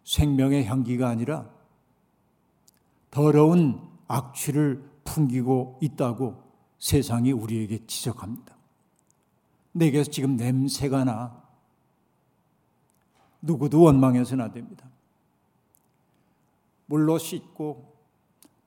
생명의 0.04 0.66
향기가 0.66 1.08
아니라 1.08 1.50
더러운 3.12 3.82
악취를 4.08 4.84
풍기고 5.04 5.80
있다고 5.82 6.44
세상이 6.78 7.32
우리에게 7.32 7.86
지적합니다. 7.86 8.56
내게서 9.72 10.12
지금 10.12 10.36
냄새가 10.36 11.04
나. 11.04 11.44
누구도 13.42 13.82
원망해서는 13.82 14.46
안 14.46 14.52
됩니다. 14.52 14.89
물로 16.90 17.20
씻고 17.20 17.94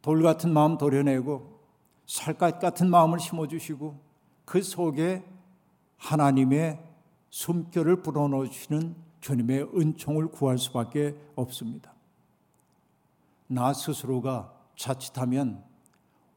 돌 0.00 0.22
같은 0.22 0.52
마음 0.52 0.78
도려내고 0.78 1.60
살갗 2.06 2.60
같은 2.60 2.88
마음을 2.88 3.18
심어주시고 3.18 4.00
그 4.44 4.62
속에 4.62 5.24
하나님의 5.96 6.80
숨결을 7.30 8.02
불어넣으시는 8.02 8.94
주님의 9.20 9.70
은총을 9.74 10.28
구할 10.28 10.58
수밖에 10.58 11.16
없습니다. 11.34 11.92
나 13.48 13.72
스스로가 13.72 14.52
자칫하면 14.76 15.62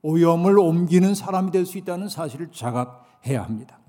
오염을 0.02 0.60
옮기는 0.60 1.16
사람이 1.16 1.52
될 1.52 1.66
수 1.66 1.78
있다는 1.78 2.10
사실을 2.10 2.52
자각해야 2.52 3.44
합니다. 3.44 3.80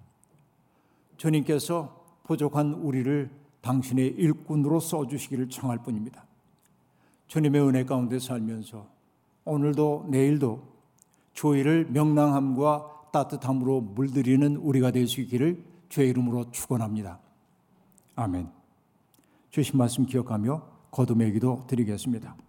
주님께서 1.16 2.04
부족한 2.24 2.74
우리를 2.74 3.30
당신의 3.60 4.08
일꾼으로 4.08 4.80
써주시기를 4.80 5.48
청할 5.48 5.82
뿐입니다. 5.82 6.25
주님의 7.26 7.60
은혜 7.62 7.84
가운데 7.84 8.18
살면서 8.18 8.86
오늘도 9.44 10.06
내일도 10.10 10.62
조의를 11.32 11.86
명랑함과 11.90 13.10
따뜻함으로 13.12 13.80
물들이는 13.80 14.56
우리가 14.56 14.90
될 14.90 15.06
수 15.06 15.20
있기를 15.20 15.64
주의 15.88 16.10
이름으로 16.10 16.50
축원합니다. 16.50 17.20
아멘. 18.16 18.48
주신 19.50 19.78
말씀 19.78 20.04
기억하며 20.06 20.62
거듭의 20.90 21.32
기도 21.32 21.64
드리겠습니다. 21.66 22.45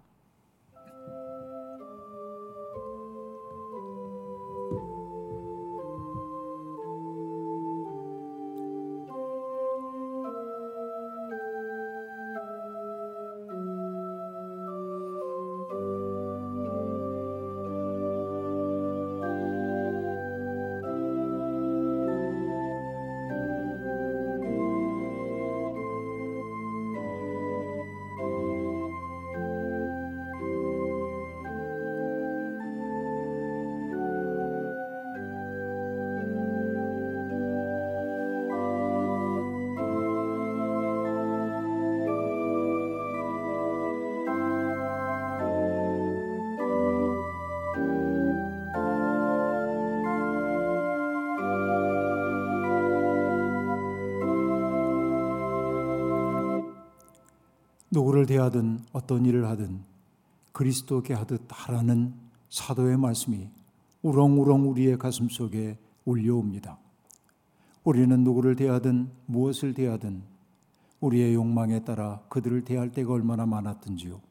대하든 58.27 58.81
어떤 58.93 59.25
일을 59.25 59.47
하든 59.47 59.81
그리스도께 60.51 61.15
하듯 61.15 61.41
하라는 61.49 62.13
사도의 62.49 62.97
말씀이 62.97 63.49
우렁우렁 64.03 64.69
우리의 64.69 64.97
가슴 64.97 65.27
속에 65.27 65.77
울려옵니다. 66.05 66.77
우리는 67.83 68.23
누구를 68.23 68.55
대하든 68.55 69.09
무엇을 69.25 69.73
대하든 69.73 70.21
우리의 70.99 71.33
욕망에 71.33 71.83
따라 71.83 72.21
그들을 72.29 72.63
대할 72.63 72.91
때가 72.91 73.13
얼마나 73.13 73.45
많았든지요. 73.45 74.21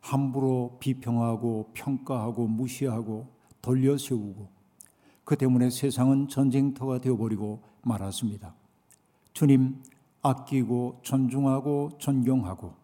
함부로 0.00 0.76
비평하고 0.80 1.70
평가하고 1.74 2.48
무시하고 2.48 3.28
돌려 3.60 3.96
세우고 3.96 4.48
그 5.24 5.36
때문에 5.36 5.70
세상은 5.70 6.28
전쟁터가 6.28 7.00
되어버리고 7.00 7.62
말았습니다. 7.82 8.54
주님 9.32 9.82
아끼고 10.22 11.00
존중하고 11.02 11.92
존경하고 11.98 12.81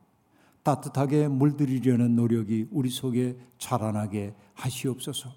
따뜻하게 0.69 1.29
물들이려는 1.29 2.14
노력이 2.14 2.69
우리 2.71 2.91
속에 2.91 3.39
자라나게 3.57 4.35
하시옵소서. 4.53 5.31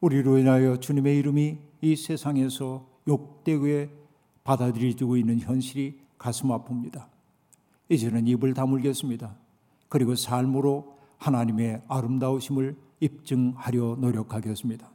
우리로 0.00 0.38
인하여 0.38 0.76
주님의 0.76 1.18
이름이 1.18 1.58
이 1.80 1.96
세상에서 1.96 2.86
욕되게 3.08 3.90
받아들여지고 4.44 5.16
있는 5.16 5.40
현실이 5.40 5.98
가슴 6.16 6.50
아픕니다. 6.50 7.06
이제는 7.88 8.28
입을 8.28 8.54
다물겠습니다. 8.54 9.34
그리고 9.88 10.14
삶으로 10.14 10.96
하나님의 11.18 11.82
아름다우심을 11.88 12.76
입증하려 13.00 13.96
노력하겠습니다. 13.98 14.88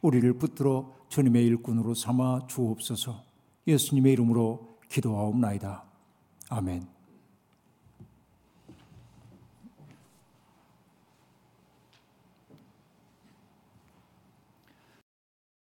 우리를 0.00 0.32
붙들어 0.38 0.90
주님의 1.10 1.44
일꾼으로 1.44 1.92
삼아 1.92 2.46
주옵소서 2.46 3.22
예수님의 3.66 4.14
이름으로 4.14 4.78
기도하옵나이다. 4.88 5.84
아멘. 6.48 6.91